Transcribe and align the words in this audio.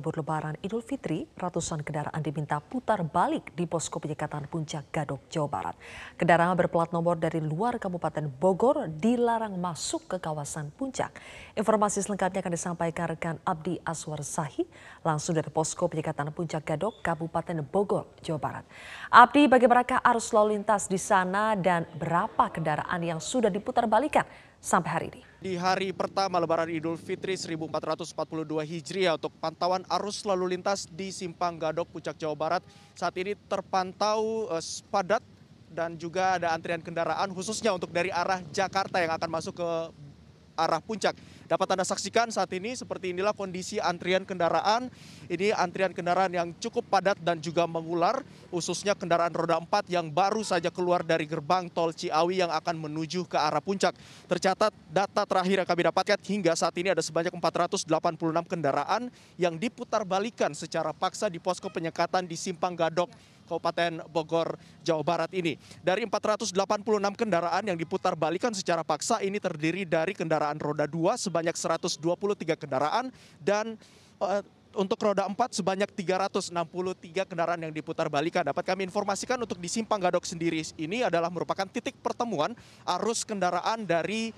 libur 0.00 0.16
lebaran 0.16 0.56
Idul 0.64 0.80
Fitri, 0.80 1.28
ratusan 1.36 1.84
kendaraan 1.84 2.24
diminta 2.24 2.56
putar 2.56 3.04
balik 3.04 3.52
di 3.52 3.68
posko 3.68 4.00
penyekatan 4.00 4.48
Puncak 4.48 4.88
Gadok, 4.88 5.28
Jawa 5.28 5.48
Barat. 5.52 5.76
Kendaraan 6.16 6.56
berplat 6.56 6.88
nomor 6.88 7.20
dari 7.20 7.44
luar 7.44 7.76
Kabupaten 7.76 8.24
Bogor 8.32 8.88
dilarang 8.88 9.60
masuk 9.60 10.08
ke 10.08 10.16
kawasan 10.16 10.72
Puncak. 10.72 11.12
Informasi 11.52 12.00
selengkapnya 12.00 12.40
akan 12.40 12.54
disampaikan 12.56 13.06
rekan 13.12 13.36
Abdi 13.44 13.76
Aswar 13.84 14.24
Sahi 14.24 14.64
langsung 15.04 15.36
dari 15.36 15.52
posko 15.52 15.84
penyekatan 15.84 16.32
Puncak 16.32 16.64
Gadok, 16.64 17.04
Kabupaten 17.04 17.60
Bogor, 17.60 18.16
Jawa 18.24 18.40
Barat. 18.40 18.64
Abdi, 19.12 19.52
bagaimanakah 19.52 20.00
arus 20.00 20.32
lalu 20.32 20.56
lintas 20.56 20.88
di 20.88 20.96
sana 20.96 21.52
dan 21.52 21.84
berapa 22.00 22.48
kendaraan 22.48 23.04
yang 23.04 23.20
sudah 23.20 23.52
diputar 23.52 23.84
balikan 23.84 24.24
sampai 24.60 24.90
hari 24.92 25.06
ini? 25.16 25.20
Di 25.40 25.56
hari 25.56 25.90
pertama 25.96 26.36
Lebaran 26.36 26.68
Idul 26.68 27.00
Fitri 27.00 27.32
1442 27.32 28.12
Hijriah 28.60 29.16
untuk 29.16 29.32
pantauan 29.40 29.82
arus 29.88 30.22
lalu 30.28 30.54
lintas 30.54 30.84
di 30.84 31.08
Simpang 31.08 31.56
Gadok, 31.56 31.88
Puncak 31.88 32.20
Jawa 32.20 32.36
Barat 32.36 32.62
saat 32.92 33.16
ini 33.16 33.32
terpantau 33.48 34.52
uh, 34.52 34.60
padat 34.92 35.24
dan 35.72 35.96
juga 35.96 36.36
ada 36.36 36.52
antrian 36.52 36.84
kendaraan 36.84 37.32
khususnya 37.32 37.72
untuk 37.72 37.88
dari 37.88 38.12
arah 38.12 38.44
Jakarta 38.52 39.00
yang 39.00 39.16
akan 39.16 39.30
masuk 39.32 39.56
ke 39.56 39.68
arah 40.60 40.82
puncak. 40.84 41.16
Dapat 41.50 41.74
Anda 41.74 41.82
saksikan 41.82 42.30
saat 42.30 42.54
ini 42.54 42.78
seperti 42.78 43.10
inilah 43.10 43.34
kondisi 43.34 43.82
antrian 43.82 44.22
kendaraan. 44.22 44.86
Ini 45.26 45.50
antrian 45.58 45.90
kendaraan 45.90 46.30
yang 46.30 46.54
cukup 46.62 46.86
padat 46.86 47.18
dan 47.18 47.42
juga 47.42 47.66
mengular, 47.66 48.22
khususnya 48.54 48.94
kendaraan 48.94 49.34
roda 49.34 49.58
4 49.58 49.90
yang 49.90 50.14
baru 50.14 50.46
saja 50.46 50.70
keluar 50.70 51.02
dari 51.02 51.26
gerbang 51.26 51.66
tol 51.66 51.90
Ciawi 51.90 52.38
yang 52.38 52.54
akan 52.54 52.86
menuju 52.86 53.26
ke 53.26 53.34
arah 53.34 53.58
puncak. 53.58 53.98
Tercatat 54.30 54.70
data 54.94 55.26
terakhir 55.26 55.66
yang 55.66 55.66
kami 55.66 55.82
dapatkan 55.90 56.18
hingga 56.22 56.54
saat 56.54 56.78
ini 56.78 56.94
ada 56.94 57.02
sebanyak 57.02 57.34
486 57.34 57.82
kendaraan 58.46 59.10
yang 59.34 59.58
diputar 59.58 60.06
balikan 60.06 60.54
secara 60.54 60.94
paksa 60.94 61.26
di 61.26 61.42
posko 61.42 61.66
penyekatan 61.66 62.30
di 62.30 62.38
Simpang 62.38 62.78
Gadok 62.78 63.10
Kabupaten 63.50 64.06
Bogor, 64.06 64.54
Jawa 64.86 65.02
Barat 65.02 65.34
ini. 65.34 65.58
Dari 65.82 66.06
486 66.06 66.54
kendaraan 67.18 67.66
yang 67.66 67.74
diputar 67.74 68.14
balikan 68.14 68.54
secara 68.54 68.86
paksa 68.86 69.18
ini 69.26 69.42
terdiri 69.42 69.82
dari 69.82 70.14
kendaraan 70.14 70.62
roda 70.62 70.86
2 70.86 71.18
sebanyak 71.18 71.58
123 71.58 71.98
kendaraan 72.54 73.10
dan 73.42 73.74
uh, 74.22 74.38
untuk 74.78 75.02
roda 75.02 75.26
4 75.26 75.34
sebanyak 75.34 75.90
363 75.98 76.54
kendaraan 77.26 77.60
yang 77.66 77.74
diputar 77.74 78.06
balikan. 78.06 78.46
Dapat 78.46 78.62
kami 78.62 78.86
informasikan 78.86 79.42
untuk 79.42 79.58
di 79.58 79.66
Simpang 79.66 79.98
Gadok 79.98 80.22
sendiri 80.22 80.62
ini 80.78 81.02
adalah 81.02 81.26
merupakan 81.26 81.66
titik 81.66 81.98
pertemuan 81.98 82.54
arus 82.86 83.26
kendaraan 83.26 83.82
dari 83.82 84.30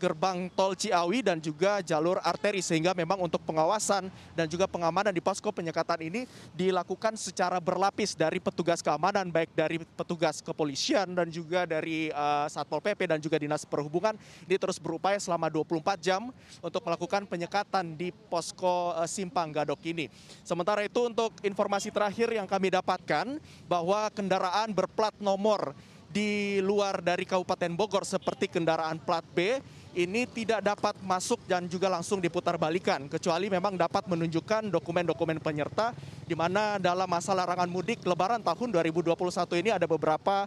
gerbang 0.00 0.48
tol 0.56 0.72
Ciawi 0.72 1.20
dan 1.20 1.36
juga 1.36 1.84
jalur 1.84 2.16
arteri 2.24 2.64
sehingga 2.64 2.96
memang 2.96 3.20
untuk 3.20 3.44
pengawasan 3.44 4.08
dan 4.32 4.48
juga 4.48 4.64
pengamanan 4.64 5.12
di 5.12 5.20
posko 5.20 5.52
penyekatan 5.52 6.00
ini 6.00 6.24
dilakukan 6.56 7.20
secara 7.20 7.60
berlapis 7.60 8.16
dari 8.16 8.40
petugas 8.40 8.80
keamanan 8.80 9.28
baik 9.28 9.52
dari 9.52 9.76
petugas 9.84 10.40
kepolisian 10.40 11.12
dan 11.12 11.28
juga 11.28 11.68
dari 11.68 12.08
uh, 12.16 12.48
Satpol 12.48 12.80
PP 12.80 13.12
dan 13.12 13.20
juga 13.20 13.36
Dinas 13.36 13.68
Perhubungan 13.68 14.16
ini 14.48 14.56
terus 14.56 14.80
berupaya 14.80 15.20
selama 15.20 15.52
24 15.52 16.00
jam 16.00 16.32
untuk 16.64 16.80
melakukan 16.88 17.28
penyekatan 17.28 17.92
di 17.92 18.08
posko 18.10 18.96
uh, 18.96 19.04
Simpang 19.04 19.52
Gadok 19.52 19.84
ini. 19.84 20.08
Sementara 20.40 20.80
itu 20.80 21.04
untuk 21.04 21.36
informasi 21.44 21.92
terakhir 21.92 22.32
yang 22.32 22.48
kami 22.48 22.72
dapatkan 22.72 23.36
bahwa 23.68 24.08
kendaraan 24.16 24.72
berplat 24.72 25.12
nomor 25.20 25.76
di 26.10 26.58
luar 26.58 26.98
dari 26.98 27.22
Kabupaten 27.22 27.70
Bogor 27.78 28.02
seperti 28.02 28.50
kendaraan 28.50 28.98
plat 28.98 29.22
B 29.30 29.62
ini 29.94 30.26
tidak 30.30 30.62
dapat 30.62 30.94
masuk 31.02 31.42
dan 31.50 31.66
juga 31.66 31.90
langsung 31.90 32.22
diputar 32.22 32.54
balikan 32.54 33.10
kecuali 33.10 33.50
memang 33.50 33.74
dapat 33.74 34.06
menunjukkan 34.06 34.70
dokumen-dokumen 34.70 35.42
penyerta 35.42 35.90
di 36.24 36.38
mana 36.38 36.78
dalam 36.78 37.10
masa 37.10 37.34
larangan 37.34 37.66
mudik 37.66 38.06
lebaran 38.06 38.38
tahun 38.38 38.68
2021 38.70 39.16
ini 39.58 39.70
ada 39.74 39.86
beberapa 39.90 40.46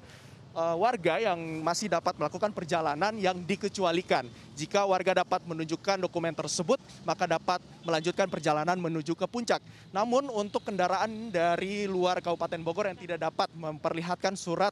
uh, 0.55 0.75
warga 0.77 1.19
yang 1.19 1.37
masih 1.65 1.91
dapat 1.91 2.15
melakukan 2.15 2.53
perjalanan 2.53 3.13
yang 3.17 3.35
dikecualikan. 3.43 4.29
Jika 4.53 4.85
warga 4.85 5.25
dapat 5.25 5.41
menunjukkan 5.43 5.97
dokumen 6.05 6.31
tersebut, 6.37 6.77
maka 7.03 7.25
dapat 7.25 7.59
melanjutkan 7.83 8.29
perjalanan 8.29 8.77
menuju 8.77 9.17
ke 9.17 9.25
puncak. 9.25 9.59
Namun 9.89 10.29
untuk 10.29 10.63
kendaraan 10.63 11.33
dari 11.33 11.89
luar 11.89 12.21
Kabupaten 12.21 12.61
Bogor 12.61 12.85
yang 12.87 12.99
tidak 13.01 13.19
dapat 13.19 13.49
memperlihatkan 13.57 14.37
surat 14.37 14.71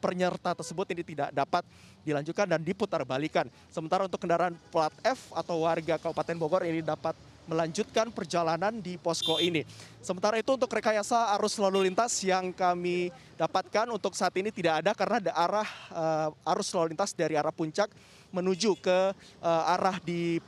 penyerta 0.00 0.56
tersebut 0.56 0.88
ini 0.96 1.04
tidak 1.04 1.28
dapat 1.30 1.62
dilanjutkan 2.00 2.48
dan 2.48 2.64
diputar 2.64 3.04
balikan. 3.04 3.46
Sementara 3.68 4.08
untuk 4.08 4.18
kendaraan 4.18 4.56
plat 4.72 4.92
F 5.04 5.30
atau 5.36 5.68
warga 5.68 6.00
Kabupaten 6.00 6.36
Bogor 6.40 6.64
ini 6.64 6.80
dapat 6.80 7.12
melanjutkan 7.50 8.14
perjalanan 8.14 8.78
di 8.78 8.94
posko 8.94 9.42
ini. 9.42 9.66
Sementara 9.98 10.38
itu 10.38 10.54
untuk 10.54 10.70
rekayasa 10.70 11.34
arus 11.36 11.58
lalu 11.58 11.90
lintas 11.90 12.14
yang 12.22 12.54
kami 12.54 13.10
dapatkan 13.34 13.90
untuk 13.90 14.14
saat 14.14 14.30
ini 14.38 14.54
tidak 14.54 14.86
ada 14.86 14.94
karena 14.94 15.16
ada 15.18 15.32
arah 15.34 15.68
uh, 15.90 16.52
arus 16.54 16.70
lalu 16.70 16.94
lintas 16.94 17.10
dari 17.10 17.34
arah 17.34 17.52
puncak 17.52 17.90
menuju 18.30 18.78
ke 18.78 18.98
uh, 19.42 19.72
arah 19.74 19.98
di 19.98 20.38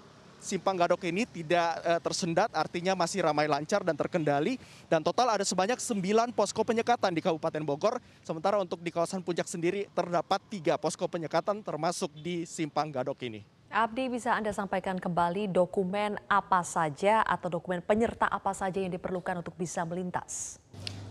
Simpang 0.42 0.74
Gadok 0.74 1.06
ini 1.06 1.22
tidak 1.22 1.78
uh, 1.86 2.02
tersendat, 2.02 2.50
artinya 2.50 2.98
masih 2.98 3.22
ramai 3.22 3.46
lancar 3.46 3.86
dan 3.86 3.94
terkendali. 3.94 4.58
Dan 4.90 5.06
total 5.06 5.30
ada 5.30 5.46
sebanyak 5.46 5.78
9 5.78 6.34
posko 6.34 6.66
penyekatan 6.66 7.14
di 7.14 7.22
Kabupaten 7.22 7.62
Bogor. 7.62 8.02
Sementara 8.26 8.58
untuk 8.58 8.82
di 8.82 8.90
kawasan 8.90 9.22
puncak 9.22 9.46
sendiri 9.46 9.86
terdapat 9.94 10.42
tiga 10.50 10.74
posko 10.74 11.06
penyekatan 11.06 11.62
termasuk 11.62 12.10
di 12.18 12.42
Simpang 12.42 12.90
Gadok 12.90 13.22
ini. 13.22 13.46
Abdi 13.72 14.10
bisa 14.10 14.34
Anda 14.34 14.50
sampaikan 14.52 14.98
kembali 14.98 15.48
dokumen 15.48 16.18
apa 16.26 16.60
saja 16.60 17.22
atau 17.22 17.48
dokumen 17.48 17.80
penyerta 17.80 18.28
apa 18.28 18.50
saja 18.52 18.82
yang 18.82 18.92
diperlukan 18.92 19.40
untuk 19.40 19.56
bisa 19.56 19.86
melintas? 19.86 20.60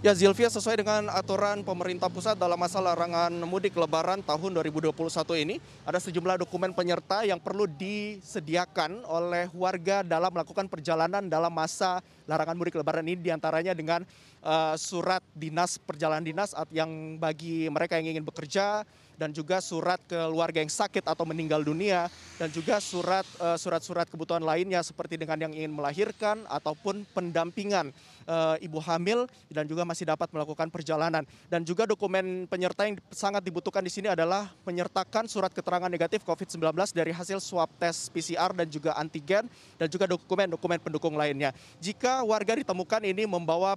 Ya 0.02 0.18
Zilvia 0.18 0.50
sesuai 0.50 0.82
dengan 0.82 1.14
aturan 1.14 1.62
pemerintah 1.62 2.10
pusat 2.10 2.34
dalam 2.34 2.58
masa 2.58 2.82
larangan 2.82 3.30
mudik 3.46 3.78
lebaran 3.78 4.26
tahun 4.26 4.50
2021 4.58 4.98
ini 5.46 5.62
ada 5.86 6.02
sejumlah 6.02 6.42
dokumen 6.42 6.74
penyerta 6.74 7.22
yang 7.22 7.38
perlu 7.38 7.70
disediakan 7.70 9.06
oleh 9.06 9.46
warga 9.54 10.02
dalam 10.02 10.34
melakukan 10.34 10.66
perjalanan 10.66 11.30
dalam 11.30 11.54
masa 11.54 12.02
larangan 12.26 12.58
mudik 12.58 12.82
lebaran 12.82 13.06
ini 13.06 13.22
di 13.22 13.30
antaranya 13.30 13.78
dengan 13.78 14.02
uh, 14.42 14.74
surat 14.74 15.22
dinas 15.38 15.78
perjalanan 15.78 16.26
dinas 16.26 16.58
yang 16.74 17.22
bagi 17.22 17.70
mereka 17.70 18.02
yang 18.02 18.18
ingin 18.18 18.26
bekerja 18.26 18.82
dan 19.22 19.30
juga 19.30 19.62
surat 19.62 20.02
keluarga 20.10 20.66
yang 20.66 20.74
sakit 20.74 21.06
atau 21.06 21.30
meninggal 21.30 21.62
dunia 21.62 22.10
dan 22.42 22.50
juga 22.50 22.82
surat 22.82 23.22
uh, 23.38 23.54
surat-surat 23.54 24.10
kebutuhan 24.10 24.42
lainnya 24.42 24.82
seperti 24.82 25.14
dengan 25.22 25.38
yang 25.38 25.54
ingin 25.54 25.70
melahirkan 25.70 26.42
ataupun 26.50 27.06
pendampingan 27.14 27.94
uh, 28.32 28.56
ibu 28.64 28.80
hamil 28.80 29.28
dan 29.52 29.68
juga 29.68 29.84
masih 29.84 30.08
dapat 30.08 30.32
melakukan 30.32 30.72
perjalanan 30.72 31.28
dan 31.52 31.68
juga 31.68 31.84
dokumen 31.84 32.48
penyerta 32.48 32.88
yang 32.88 32.96
sangat 33.12 33.44
dibutuhkan 33.44 33.84
di 33.84 33.92
sini 33.92 34.08
adalah 34.08 34.48
menyertakan 34.64 35.28
surat 35.28 35.52
keterangan 35.52 35.92
negatif 35.92 36.24
COVID-19 36.24 36.72
dari 36.96 37.12
hasil 37.12 37.44
swab 37.44 37.68
tes 37.76 38.08
PCR 38.08 38.56
dan 38.56 38.72
juga 38.72 38.96
antigen 38.96 39.52
dan 39.76 39.92
juga 39.92 40.08
dokumen-dokumen 40.08 40.80
pendukung 40.80 41.20
lainnya. 41.20 41.52
Jika 41.84 42.24
warga 42.24 42.56
ditemukan 42.56 43.04
ini 43.04 43.28
membawa 43.28 43.76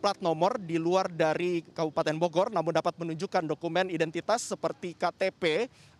plat 0.00 0.16
nomor 0.24 0.56
di 0.56 0.80
luar 0.80 1.12
dari 1.12 1.60
Kabupaten 1.76 2.16
Bogor 2.16 2.48
namun 2.48 2.72
dapat 2.72 2.96
menunjukkan 2.96 3.44
dokumen 3.44 3.92
identitas 3.92 4.48
seperti 4.48 4.70
seperti 4.70 4.94
KTP 4.94 5.44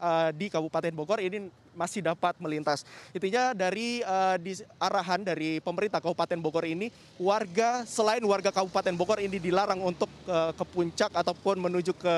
uh, 0.01 0.33
di 0.33 0.49
Kabupaten 0.49 0.91
Bogor 0.97 1.21
ini 1.21 1.53
masih 1.77 2.03
dapat 2.03 2.35
melintas. 2.43 2.83
Intinya 3.15 3.55
dari 3.55 4.03
uh, 4.03 4.35
di 4.41 4.59
arahan 4.81 5.23
dari 5.23 5.63
pemerintah 5.63 6.03
Kabupaten 6.03 6.41
Bogor 6.43 6.67
ini 6.67 6.91
warga 7.21 7.87
selain 7.87 8.25
warga 8.27 8.51
Kabupaten 8.51 8.97
Bogor 8.97 9.23
ini 9.23 9.39
dilarang 9.39 9.79
untuk 9.79 10.11
uh, 10.27 10.51
ke 10.57 10.65
puncak 10.67 11.13
ataupun 11.15 11.71
menuju 11.71 11.95
ke 11.95 12.17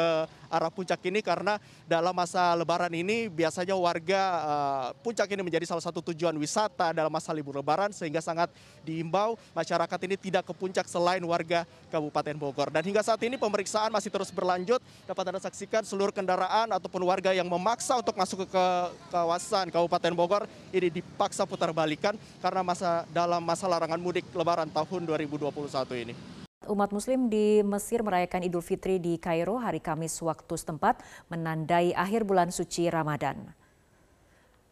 arah 0.53 0.69
puncak 0.69 1.01
ini 1.09 1.25
karena 1.25 1.57
dalam 1.89 2.13
masa 2.13 2.53
lebaran 2.53 2.93
ini 2.93 3.33
biasanya 3.33 3.73
warga 3.73 4.21
uh, 4.45 4.87
puncak 5.01 5.25
ini 5.33 5.41
menjadi 5.41 5.65
salah 5.65 5.81
satu 5.81 6.05
tujuan 6.13 6.37
wisata 6.37 6.93
dalam 6.93 7.09
masa 7.09 7.33
libur 7.33 7.57
lebaran 7.57 7.89
sehingga 7.97 8.21
sangat 8.21 8.53
diimbau 8.85 9.41
masyarakat 9.57 9.99
ini 10.05 10.21
tidak 10.21 10.45
ke 10.45 10.53
puncak 10.53 10.85
selain 10.85 11.25
warga 11.25 11.65
Kabupaten 11.89 12.37
Bogor. 12.37 12.69
Dan 12.69 12.85
hingga 12.85 13.01
saat 13.01 13.21
ini 13.25 13.41
pemeriksaan 13.41 13.89
masih 13.89 14.13
terus 14.13 14.29
berlanjut. 14.29 14.85
Dapat 15.09 15.25
Anda 15.33 15.41
saksikan 15.41 15.89
seluruh 15.89 16.13
kendaraan 16.13 16.69
ataupun 16.77 17.01
warga 17.09 17.33
yang 17.33 17.49
memaksa 17.49 17.97
untuk 17.97 18.13
masuk 18.21 18.45
ke 18.45 18.65
kawasan 19.09 19.73
Kabupaten 19.73 20.13
Bogor 20.13 20.45
ini 20.69 20.93
dipaksa 20.93 21.49
putar 21.49 21.73
balikan 21.73 22.13
karena 22.45 22.61
masa 22.61 23.09
dalam 23.09 23.41
masa 23.41 23.65
larangan 23.65 24.01
mudik 24.03 24.29
lebaran 24.37 24.69
tahun 24.69 25.09
2021 25.09 26.05
ini. 26.05 26.42
Umat 26.71 26.95
Muslim 26.95 27.27
di 27.27 27.59
Mesir 27.67 28.07
merayakan 28.07 28.47
Idul 28.47 28.63
Fitri 28.63 29.03
di 29.03 29.19
Kairo 29.19 29.59
hari 29.59 29.83
Kamis 29.83 30.15
waktu 30.23 30.55
setempat 30.55 31.03
menandai 31.27 31.91
akhir 31.91 32.23
bulan 32.23 32.55
suci 32.55 32.87
Ramadan. 32.87 33.51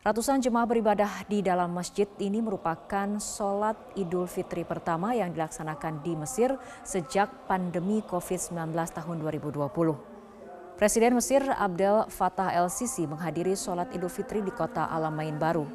Ratusan 0.06 0.38
jemaah 0.38 0.70
beribadah 0.70 1.26
di 1.26 1.42
dalam 1.42 1.74
masjid 1.74 2.06
ini 2.22 2.38
merupakan 2.38 3.18
sholat 3.18 3.74
Idul 3.98 4.30
Fitri 4.30 4.62
pertama 4.62 5.18
yang 5.18 5.34
dilaksanakan 5.34 6.06
di 6.06 6.14
Mesir 6.14 6.54
sejak 6.86 7.50
pandemi 7.50 8.06
COVID-19 8.06 8.70
tahun 8.70 9.16
2020. 9.26 10.78
Presiden 10.78 11.12
Mesir 11.18 11.42
Abdel 11.42 12.06
Fattah 12.06 12.54
El-Sisi 12.54 13.04
menghadiri 13.04 13.58
sholat 13.58 13.90
Idul 13.90 14.08
Fitri 14.08 14.46
di 14.46 14.54
kota 14.54 14.86
Alamain 14.86 15.34
Baru. 15.34 15.66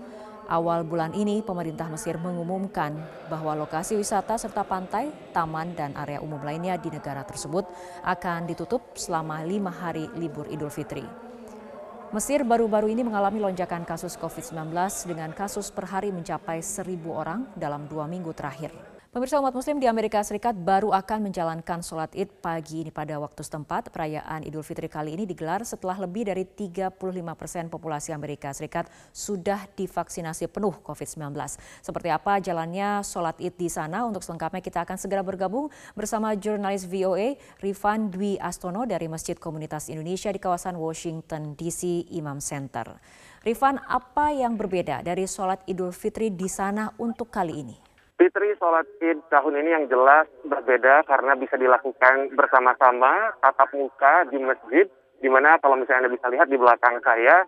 Awal 0.46 0.86
bulan 0.86 1.18
ini, 1.18 1.42
pemerintah 1.42 1.90
Mesir 1.90 2.22
mengumumkan 2.22 2.94
bahwa 3.34 3.58
lokasi 3.58 3.98
wisata 3.98 4.38
serta 4.38 4.62
pantai, 4.62 5.10
taman, 5.34 5.74
dan 5.74 5.98
area 5.98 6.22
umum 6.22 6.38
lainnya 6.46 6.78
di 6.78 6.94
negara 6.94 7.26
tersebut 7.26 7.66
akan 8.06 8.46
ditutup 8.46 8.94
selama 8.94 9.42
lima 9.42 9.74
hari 9.74 10.06
libur 10.14 10.46
Idul 10.46 10.70
Fitri. 10.70 11.02
Mesir 12.14 12.46
baru-baru 12.46 12.94
ini 12.94 13.02
mengalami 13.02 13.42
lonjakan 13.42 13.90
kasus 13.90 14.14
COVID-19 14.22 14.70
dengan 15.10 15.34
kasus 15.34 15.74
per 15.74 15.90
hari 15.90 16.14
mencapai 16.14 16.62
seribu 16.62 17.18
orang 17.18 17.50
dalam 17.58 17.90
dua 17.90 18.06
minggu 18.06 18.30
terakhir. 18.30 18.95
Pemirsa 19.16 19.40
umat 19.40 19.56
muslim 19.56 19.80
di 19.80 19.88
Amerika 19.88 20.20
Serikat 20.28 20.60
baru 20.60 20.92
akan 20.92 21.32
menjalankan 21.32 21.80
sholat 21.80 22.12
id 22.20 22.28
pagi 22.44 22.84
ini 22.84 22.92
pada 22.92 23.16
waktu 23.16 23.48
setempat. 23.48 23.88
Perayaan 23.88 24.44
Idul 24.44 24.60
Fitri 24.60 24.92
kali 24.92 25.16
ini 25.16 25.24
digelar 25.24 25.64
setelah 25.64 25.96
lebih 26.04 26.28
dari 26.28 26.44
35 26.44 27.00
persen 27.40 27.72
populasi 27.72 28.12
Amerika 28.12 28.52
Serikat 28.52 28.92
sudah 29.16 29.72
divaksinasi 29.72 30.52
penuh 30.52 30.76
COVID-19. 30.84 31.32
Seperti 31.80 32.12
apa 32.12 32.44
jalannya 32.44 33.08
sholat 33.08 33.40
id 33.40 33.56
di 33.56 33.72
sana? 33.72 34.04
Untuk 34.04 34.20
selengkapnya 34.20 34.60
kita 34.60 34.84
akan 34.84 35.00
segera 35.00 35.24
bergabung 35.24 35.72
bersama 35.96 36.36
jurnalis 36.36 36.84
VOA 36.84 37.40
Rifan 37.64 38.12
Dwi 38.12 38.36
Astono 38.36 38.84
dari 38.84 39.08
Masjid 39.08 39.40
Komunitas 39.40 39.88
Indonesia 39.88 40.28
di 40.28 40.44
kawasan 40.44 40.76
Washington 40.76 41.56
DC 41.56 42.12
Imam 42.12 42.44
Center. 42.44 43.00
Rifan, 43.48 43.80
apa 43.80 44.36
yang 44.36 44.60
berbeda 44.60 45.08
dari 45.08 45.24
sholat 45.24 45.64
Idul 45.72 45.96
Fitri 45.96 46.36
di 46.36 46.52
sana 46.52 46.92
untuk 47.00 47.32
kali 47.32 47.64
ini? 47.64 47.95
Fitri 48.16 48.56
sholat 48.56 48.88
id 49.04 49.28
tahun 49.28 49.60
ini 49.60 49.70
yang 49.76 49.86
jelas 49.92 50.24
berbeda 50.48 51.04
karena 51.04 51.36
bisa 51.36 51.60
dilakukan 51.60 52.32
bersama-sama 52.32 53.36
tatap 53.44 53.76
muka 53.76 54.24
di 54.32 54.40
masjid, 54.40 54.88
di 55.20 55.28
mana 55.28 55.60
kalau 55.60 55.76
misalnya 55.76 56.08
Anda 56.08 56.16
bisa 56.16 56.32
lihat 56.32 56.48
di 56.48 56.56
belakang 56.56 57.04
saya, 57.04 57.44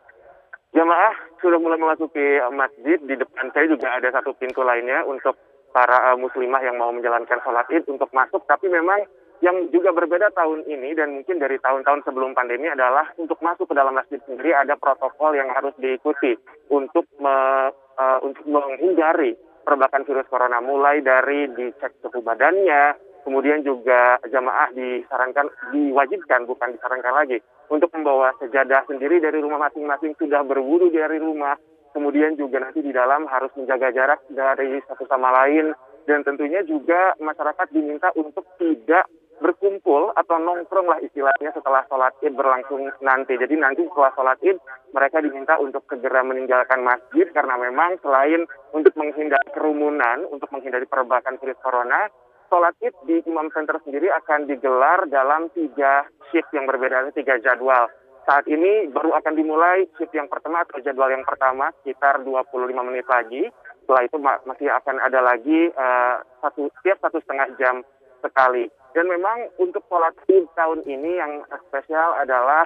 jamaah 0.76 1.16
sudah 1.40 1.56
mulai 1.56 1.80
memasuki 1.80 2.44
masjid, 2.52 3.00
di 3.00 3.16
depan 3.16 3.48
saya 3.56 3.72
juga 3.72 3.96
ada 3.96 4.12
satu 4.12 4.36
pintu 4.36 4.60
lainnya 4.60 5.08
untuk 5.08 5.40
para 5.72 6.12
uh, 6.12 6.18
muslimah 6.20 6.60
yang 6.60 6.76
mau 6.76 6.92
menjalankan 6.92 7.40
sholat 7.48 7.64
id 7.72 7.88
untuk 7.88 8.12
masuk, 8.12 8.44
tapi 8.44 8.68
memang 8.68 9.08
yang 9.40 9.72
juga 9.72 9.96
berbeda 9.96 10.36
tahun 10.36 10.68
ini 10.68 11.00
dan 11.00 11.16
mungkin 11.16 11.40
dari 11.40 11.64
tahun-tahun 11.64 12.04
sebelum 12.04 12.36
pandemi 12.36 12.68
adalah 12.68 13.08
untuk 13.16 13.40
masuk 13.40 13.72
ke 13.72 13.76
dalam 13.78 13.96
masjid 13.96 14.20
sendiri 14.28 14.52
ada 14.52 14.76
protokol 14.76 15.32
yang 15.32 15.48
harus 15.54 15.72
diikuti 15.80 16.36
untuk 16.68 17.08
me, 17.24 17.72
uh, 17.72 18.20
untuk 18.20 18.44
menghindari 18.44 19.38
perbakan 19.68 20.08
virus 20.08 20.32
corona 20.32 20.64
mulai 20.64 21.04
dari 21.04 21.52
dicek 21.52 22.00
suhu 22.00 22.24
badannya, 22.24 22.96
kemudian 23.28 23.60
juga 23.68 24.16
jamaah 24.24 24.72
disarankan 24.72 25.52
diwajibkan 25.76 26.48
bukan 26.48 26.72
disarankan 26.72 27.12
lagi 27.12 27.44
untuk 27.68 27.92
membawa 27.92 28.32
sejadah 28.40 28.88
sendiri 28.88 29.20
dari 29.20 29.44
rumah 29.44 29.68
masing-masing 29.68 30.16
sudah 30.16 30.48
berwudu 30.48 30.88
dari 30.88 31.20
rumah, 31.20 31.60
kemudian 31.92 32.40
juga 32.40 32.64
nanti 32.64 32.80
di 32.80 32.96
dalam 32.96 33.28
harus 33.28 33.52
menjaga 33.60 33.92
jarak 33.92 34.24
dari 34.32 34.80
satu 34.88 35.04
sama 35.12 35.36
lain 35.44 35.76
dan 36.08 36.24
tentunya 36.24 36.64
juga 36.64 37.20
masyarakat 37.20 37.68
diminta 37.76 38.16
untuk 38.16 38.48
tidak 38.56 39.12
berkumpul 39.38 40.14
atau 40.18 40.38
nongkrong 40.42 40.90
lah 40.90 41.00
istilahnya 41.02 41.54
setelah 41.54 41.86
sholat 41.86 42.14
id 42.26 42.34
berlangsung 42.34 42.90
nanti. 43.06 43.38
Jadi 43.38 43.54
nanti 43.58 43.86
setelah 43.86 44.12
sholat 44.18 44.38
id 44.42 44.58
mereka 44.94 45.22
diminta 45.22 45.62
untuk 45.62 45.86
segera 45.86 46.26
meninggalkan 46.26 46.82
masjid 46.82 47.30
karena 47.30 47.56
memang 47.58 48.02
selain 48.02 48.50
untuk 48.74 48.94
menghindari 48.98 49.50
kerumunan, 49.54 50.26
untuk 50.34 50.50
menghindari 50.50 50.90
perbakan 50.90 51.38
virus 51.38 51.60
corona, 51.62 52.10
sholat 52.50 52.74
id 52.82 52.96
di 53.06 53.22
Imam 53.30 53.54
Center 53.54 53.78
sendiri 53.86 54.10
akan 54.10 54.50
digelar 54.50 55.06
dalam 55.12 55.54
tiga 55.54 56.10
shift 56.34 56.50
yang 56.56 56.66
berbeda, 56.66 57.14
tiga 57.14 57.38
jadwal. 57.38 57.88
Saat 58.28 58.44
ini 58.52 58.92
baru 58.92 59.16
akan 59.16 59.40
dimulai 59.40 59.88
shift 59.96 60.12
yang 60.12 60.28
pertama 60.28 60.60
atau 60.68 60.84
jadwal 60.84 61.08
yang 61.08 61.24
pertama 61.24 61.72
sekitar 61.80 62.20
25 62.28 62.52
menit 62.92 63.08
lagi. 63.08 63.48
Setelah 63.88 64.04
itu 64.04 64.18
masih 64.20 64.68
akan 64.68 65.00
ada 65.00 65.24
lagi 65.24 65.72
uh, 65.72 66.20
satu 66.44 66.68
setiap 66.76 67.00
satu 67.08 67.24
setengah 67.24 67.48
jam 67.56 67.76
sekali. 68.20 68.68
Dan 68.98 69.14
memang 69.14 69.54
untuk 69.62 69.86
sholat 69.86 70.18
id 70.26 70.50
tahun 70.58 70.82
ini 70.90 71.22
yang 71.22 71.46
spesial 71.70 72.18
adalah 72.18 72.66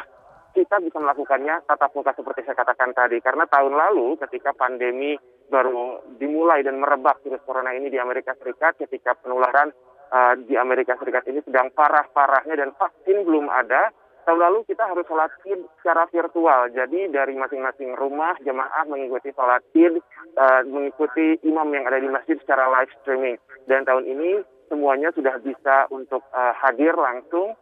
kita 0.56 0.80
bisa 0.80 0.96
melakukannya 0.96 1.60
tatap 1.68 1.92
muka 1.92 2.16
seperti 2.16 2.48
saya 2.48 2.56
katakan 2.56 2.96
tadi. 2.96 3.20
Karena 3.20 3.44
tahun 3.52 3.76
lalu 3.76 4.16
ketika 4.16 4.56
pandemi 4.56 5.20
baru 5.52 6.00
dimulai 6.16 6.64
dan 6.64 6.80
merebak 6.80 7.20
virus 7.28 7.44
corona 7.44 7.76
ini 7.76 7.92
di 7.92 8.00
Amerika 8.00 8.32
Serikat, 8.40 8.80
ketika 8.80 9.20
penularan 9.20 9.76
uh, 10.08 10.40
di 10.40 10.56
Amerika 10.56 10.96
Serikat 10.96 11.28
ini 11.28 11.44
sedang 11.44 11.68
parah-parahnya 11.76 12.56
dan 12.56 12.72
vaksin 12.80 13.28
belum 13.28 13.52
ada, 13.52 13.92
tahun 14.24 14.40
lalu 14.40 14.64
kita 14.72 14.88
harus 14.88 15.04
sholat 15.12 15.36
id 15.44 15.68
secara 15.84 16.08
virtual. 16.16 16.72
Jadi 16.72 17.12
dari 17.12 17.36
masing-masing 17.36 17.92
rumah 18.00 18.40
jemaah 18.40 18.88
mengikuti 18.88 19.36
sholat 19.36 19.60
id, 19.76 20.00
uh, 20.40 20.64
mengikuti 20.64 21.44
imam 21.44 21.68
yang 21.76 21.92
ada 21.92 22.00
di 22.00 22.08
masjid 22.08 22.40
secara 22.40 22.72
live 22.72 22.92
streaming. 23.04 23.36
Dan 23.68 23.84
tahun 23.84 24.08
ini 24.08 24.61
semuanya 24.72 25.12
sudah 25.12 25.36
bisa 25.44 25.92
untuk 25.92 26.24
uh, 26.32 26.56
hadir 26.64 26.96
langsung. 26.96 27.60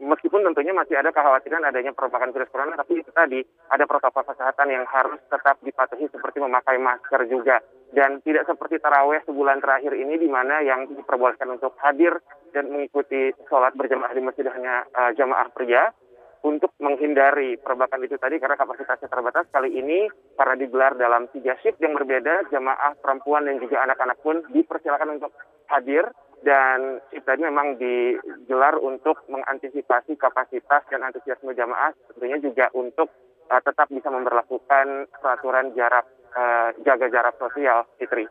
Meskipun 0.00 0.40
tentunya 0.40 0.72
masih 0.72 0.96
ada 0.96 1.12
kekhawatiran 1.12 1.60
adanya 1.68 1.92
perombakan 1.92 2.32
virus 2.32 2.48
corona, 2.48 2.80
tapi 2.80 3.04
itu 3.04 3.12
tadi 3.12 3.44
ada 3.68 3.84
protokol 3.84 4.24
kesehatan 4.24 4.72
yang 4.72 4.88
harus 4.88 5.20
tetap 5.28 5.60
dipatuhi 5.60 6.08
seperti 6.08 6.40
memakai 6.40 6.80
masker 6.80 7.28
juga. 7.28 7.60
Dan 7.92 8.24
tidak 8.24 8.48
seperti 8.48 8.80
taraweh 8.80 9.20
sebulan 9.28 9.60
terakhir 9.60 9.92
ini 9.92 10.16
di 10.16 10.32
mana 10.32 10.64
yang 10.64 10.88
diperbolehkan 10.88 11.44
untuk 11.52 11.76
hadir 11.84 12.24
dan 12.56 12.72
mengikuti 12.72 13.36
sholat 13.52 13.76
berjamaah 13.76 14.16
di 14.16 14.24
masjid 14.24 14.48
hanya 14.48 14.88
uh, 14.96 15.12
jamaah 15.12 15.52
pria. 15.52 15.92
Untuk 16.40 16.72
menghindari 16.80 17.60
perbakan 17.60 18.00
itu 18.00 18.16
tadi 18.16 18.40
karena 18.40 18.56
kapasitasnya 18.56 19.12
terbatas 19.12 19.44
kali 19.52 19.76
ini 19.76 20.08
karena 20.40 20.56
digelar 20.56 20.96
dalam 20.96 21.28
tiga 21.36 21.52
shift 21.60 21.76
yang 21.84 21.92
berbeda 21.92 22.48
jamaah 22.48 22.96
perempuan 22.96 23.44
dan 23.44 23.60
juga 23.60 23.84
anak-anak 23.84 24.16
pun 24.24 24.40
dipersilakan 24.48 25.20
untuk 25.20 25.36
hadir 25.68 26.08
dan 26.40 27.04
tadi 27.24 27.42
memang 27.44 27.76
digelar 27.76 28.80
untuk 28.80 29.20
mengantisipasi 29.28 30.16
kapasitas 30.16 30.88
dan 30.88 31.04
antusiasme 31.04 31.52
jamaah 31.52 31.92
tentunya 32.12 32.40
juga 32.40 32.72
untuk 32.72 33.12
uh, 33.52 33.60
tetap 33.60 33.92
bisa 33.92 34.08
memperlakukan 34.08 35.10
peraturan 35.20 35.76
jarak 35.76 36.08
uh, 36.32 36.72
jaga 36.86 37.06
jarak 37.12 37.34
sosial 37.36 37.84
Fitri. 38.00 38.24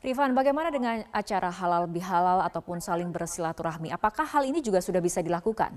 Rifan, 0.00 0.32
bagaimana 0.32 0.72
dengan 0.72 1.04
acara 1.12 1.52
halal 1.52 1.84
bihalal 1.84 2.40
ataupun 2.48 2.80
saling 2.80 3.12
bersilaturahmi? 3.12 3.92
Apakah 3.92 4.24
hal 4.24 4.48
ini 4.48 4.64
juga 4.64 4.80
sudah 4.80 4.96
bisa 4.96 5.20
dilakukan? 5.20 5.76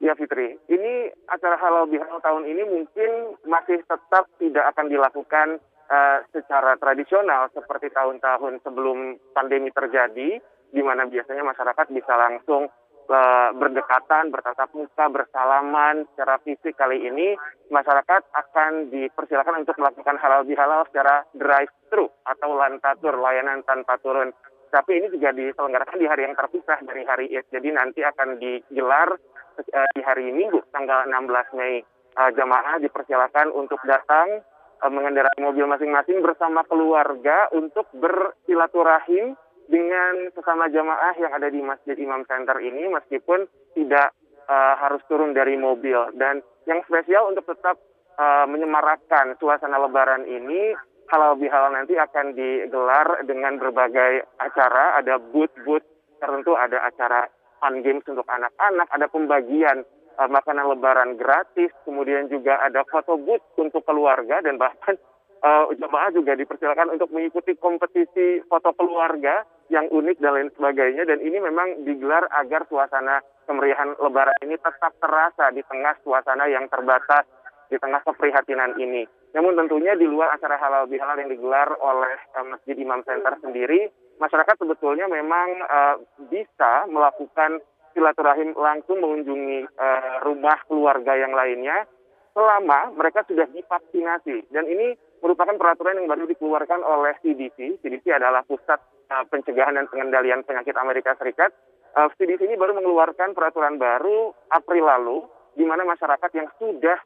Ya 0.00 0.16
Fitri, 0.16 0.56
ini 0.70 1.12
acara 1.28 1.60
halal 1.60 1.90
bihalal 1.90 2.22
tahun 2.24 2.48
ini 2.48 2.62
mungkin 2.64 3.36
masih 3.44 3.82
tetap 3.84 4.30
tidak 4.40 4.64
akan 4.72 4.88
dilakukan 4.88 5.60
uh, 5.90 6.18
secara 6.30 6.78
tradisional 6.78 7.50
seperti 7.50 7.90
tahun-tahun 7.90 8.62
sebelum 8.62 9.18
pandemi 9.34 9.74
terjadi, 9.74 10.38
di 10.70 10.82
mana 10.86 11.04
biasanya 11.10 11.42
masyarakat 11.42 11.86
bisa 11.90 12.14
langsung 12.14 12.70
uh, 13.10 13.50
berdekatan, 13.58 14.30
bertatap 14.30 14.70
muka, 14.72 15.10
bersalaman 15.10 16.06
secara 16.14 16.38
fisik. 16.46 16.78
Kali 16.78 17.10
ini 17.10 17.34
masyarakat 17.68 18.22
akan 18.30 18.94
dipersilakan 18.94 19.66
untuk 19.66 19.76
melakukan 19.82 20.16
halal 20.22 20.46
bihalal 20.46 20.86
secara 20.88 21.26
drive-thru 21.34 22.06
atau 22.24 22.50
lantatur, 22.54 23.18
layanan 23.18 23.66
tanpa 23.66 23.98
turun. 23.98 24.30
Tapi 24.70 25.02
ini 25.02 25.10
juga 25.10 25.34
diselenggarakan 25.34 25.98
di 25.98 26.06
hari 26.06 26.30
yang 26.30 26.38
terpisah 26.38 26.78
dari 26.86 27.02
hari 27.02 27.26
Id. 27.34 27.50
Jadi 27.50 27.68
nanti 27.74 28.06
akan 28.06 28.38
digelar 28.38 29.18
uh, 29.58 29.90
di 29.98 30.02
hari 30.06 30.30
Minggu 30.30 30.62
tanggal 30.70 31.10
16 31.10 31.58
Mei. 31.58 31.82
Uh, 32.10 32.30
jamaah 32.34 32.78
dipersilakan 32.82 33.54
untuk 33.54 33.78
datang 33.86 34.42
mengendarai 34.88 35.36
mobil 35.42 35.68
masing-masing 35.68 36.24
bersama 36.24 36.64
keluarga 36.64 37.52
untuk 37.52 37.84
bersilaturahim 37.92 39.36
dengan 39.68 40.32
sesama 40.32 40.66
jamaah 40.72 41.14
yang 41.20 41.30
ada 41.36 41.52
di 41.52 41.60
Masjid 41.60 41.94
Imam 42.00 42.24
Center 42.26 42.58
ini 42.58 42.90
meskipun 42.90 43.46
tidak 43.76 44.16
uh, 44.50 44.74
harus 44.80 45.04
turun 45.06 45.36
dari 45.36 45.54
mobil. 45.60 46.10
Dan 46.16 46.40
yang 46.64 46.80
spesial 46.88 47.30
untuk 47.30 47.46
tetap 47.46 47.78
uh, 48.18 48.48
menyemarakkan 48.50 49.38
suasana 49.38 49.78
lebaran 49.78 50.26
ini 50.26 50.74
halal 51.10 51.38
bihalal 51.38 51.74
nanti 51.74 51.98
akan 51.98 52.34
digelar 52.34 53.26
dengan 53.26 53.58
berbagai 53.58 54.26
acara, 54.38 54.98
ada 54.98 55.18
booth-booth 55.18 55.86
tertentu, 56.22 56.54
ada 56.54 56.86
acara 56.86 57.26
fun 57.58 57.82
games 57.82 58.06
untuk 58.06 58.24
anak-anak, 58.30 58.86
ada 58.90 59.06
pembagian 59.10 59.82
makanan 60.28 60.68
lebaran 60.76 61.16
gratis, 61.16 61.72
kemudian 61.88 62.28
juga 62.28 62.60
ada 62.60 62.84
foto 62.84 63.16
booth 63.16 63.40
untuk 63.56 63.86
keluarga 63.86 64.44
dan 64.44 64.60
bahkan 64.60 65.00
uh, 65.40 65.72
jemaah 65.72 66.12
juga 66.12 66.36
dipersilakan 66.36 66.92
untuk 66.92 67.08
mengikuti 67.12 67.56
kompetisi 67.56 68.44
foto 68.44 68.76
keluarga 68.76 69.44
yang 69.70 69.86
unik 69.88 70.18
dan 70.18 70.32
lain 70.34 70.50
sebagainya 70.58 71.06
dan 71.06 71.22
ini 71.22 71.38
memang 71.38 71.86
digelar 71.86 72.26
agar 72.34 72.66
suasana 72.66 73.22
kemeriahan 73.46 73.94
lebaran 74.02 74.36
ini 74.42 74.58
tetap 74.58 74.92
terasa 74.98 75.54
di 75.54 75.62
tengah 75.64 75.94
suasana 76.02 76.50
yang 76.50 76.66
terbatas 76.66 77.24
di 77.70 77.78
tengah 77.78 78.02
keprihatinan 78.02 78.74
ini. 78.82 79.06
Namun 79.30 79.54
tentunya 79.54 79.94
di 79.94 80.10
luar 80.10 80.34
acara 80.34 80.58
halal 80.58 80.90
bihalal 80.90 81.22
yang 81.22 81.30
digelar 81.30 81.70
oleh 81.78 82.18
uh, 82.34 82.46
Masjid 82.50 82.74
Imam 82.74 82.98
Center 83.06 83.38
sendiri, 83.38 83.86
masyarakat 84.18 84.58
sebetulnya 84.58 85.06
memang 85.06 85.48
uh, 85.70 85.96
bisa 86.26 86.90
melakukan 86.90 87.62
silaturahim 87.92 88.54
langsung 88.56 89.02
mengunjungi 89.02 89.66
uh, 89.76 90.24
rumah 90.26 90.58
keluarga 90.66 91.16
yang 91.18 91.34
lainnya 91.34 91.86
selama 92.32 92.94
mereka 92.94 93.26
sudah 93.26 93.46
divaksinasi. 93.50 94.50
Dan 94.50 94.66
ini 94.70 94.94
merupakan 95.20 95.54
peraturan 95.58 96.00
yang 96.00 96.08
baru 96.08 96.24
dikeluarkan 96.30 96.80
oleh 96.80 97.18
CDC. 97.20 97.82
CDC 97.82 98.06
adalah 98.14 98.46
Pusat 98.46 98.80
uh, 99.10 99.24
Pencegahan 99.28 99.76
dan 99.76 99.86
Pengendalian 99.90 100.46
Penyakit 100.46 100.74
Amerika 100.78 101.14
Serikat. 101.18 101.52
Uh, 101.90 102.08
CDC 102.16 102.46
ini 102.46 102.54
baru 102.54 102.78
mengeluarkan 102.78 103.34
peraturan 103.34 103.76
baru 103.76 104.30
April 104.54 104.86
lalu, 104.86 105.18
di 105.58 105.66
mana 105.66 105.82
masyarakat 105.82 106.30
yang 106.38 106.48
sudah 106.56 106.98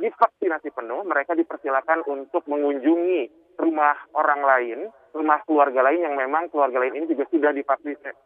divaksinasi 0.00 0.72
penuh, 0.72 1.04
mereka 1.04 1.36
dipersilakan 1.36 2.08
untuk 2.08 2.48
mengunjungi 2.48 3.28
rumah 3.60 3.92
orang 4.16 4.40
lain, 4.40 4.78
rumah 5.10 5.42
keluarga 5.44 5.82
lain 5.86 6.06
yang 6.06 6.14
memang 6.14 6.48
keluarga 6.50 6.82
lain 6.82 6.98
ini 7.02 7.06
juga 7.10 7.26
sudah 7.30 7.50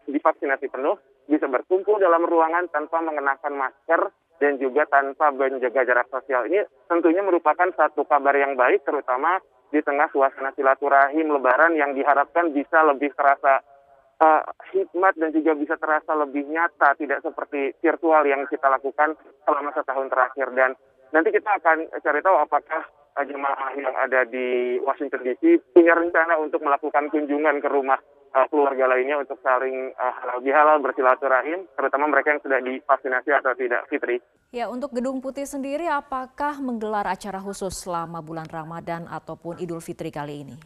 divaksinasi 0.09 0.67
penuh, 0.69 0.97
bisa 1.29 1.49
berkumpul 1.49 1.97
dalam 1.97 2.25
ruangan 2.25 2.69
tanpa 2.69 3.01
mengenakan 3.01 3.55
masker 3.57 4.13
dan 4.43 4.59
juga 4.61 4.85
tanpa 4.91 5.33
menjaga 5.33 5.87
jarak 5.87 6.09
sosial. 6.11 6.45
Ini 6.51 6.67
tentunya 6.91 7.25
merupakan 7.25 7.71
satu 7.73 8.05
kabar 8.05 8.35
yang 8.37 8.59
baik, 8.59 8.85
terutama 8.85 9.41
di 9.73 9.81
tengah 9.81 10.11
suasana 10.13 10.53
silaturahim 10.55 11.33
lebaran 11.35 11.75
yang 11.75 11.97
diharapkan 11.97 12.53
bisa 12.53 12.85
lebih 12.87 13.11
terasa 13.17 13.65
uh, 14.23 14.43
hikmat 14.71 15.17
dan 15.19 15.33
juga 15.33 15.57
bisa 15.57 15.75
terasa 15.81 16.13
lebih 16.15 16.47
nyata, 16.47 16.95
tidak 17.01 17.25
seperti 17.25 17.75
virtual 17.83 18.23
yang 18.29 18.45
kita 18.47 18.69
lakukan 18.69 19.19
selama 19.43 19.71
setahun 19.75 20.07
terakhir. 20.13 20.49
Dan 20.55 20.73
Nanti 21.15 21.31
kita 21.31 21.47
akan 21.63 21.95
cari 22.03 22.21
tahu 22.27 22.37
apakah 22.43 22.83
jemaah 23.23 23.71
yang 23.79 23.95
ada 23.95 24.27
di 24.27 24.75
Washington 24.83 25.23
DC 25.23 25.71
punya 25.71 25.95
rencana 25.95 26.35
untuk 26.43 26.59
melakukan 26.67 27.15
kunjungan 27.15 27.63
ke 27.63 27.69
rumah 27.71 28.03
uh, 28.35 28.47
keluarga 28.51 28.91
lainnya 28.91 29.23
untuk 29.23 29.39
saling 29.39 29.95
uh, 29.95 30.15
halal 30.19 30.43
bihalal 30.43 30.83
bersilaturahim, 30.83 31.71
terutama 31.79 32.11
mereka 32.11 32.35
yang 32.35 32.43
sudah 32.43 32.59
divaksinasi 32.59 33.31
atau 33.31 33.55
tidak, 33.55 33.87
Fitri. 33.87 34.19
Ya, 34.51 34.67
untuk 34.67 34.91
Gedung 34.91 35.23
Putih 35.23 35.47
sendiri, 35.47 35.87
apakah 35.87 36.59
menggelar 36.59 37.07
acara 37.07 37.39
khusus 37.39 37.87
selama 37.87 38.19
bulan 38.19 38.51
Ramadan 38.51 39.07
ataupun 39.07 39.63
Idul 39.63 39.79
Fitri 39.79 40.11
kali 40.11 40.43
ini? 40.43 40.57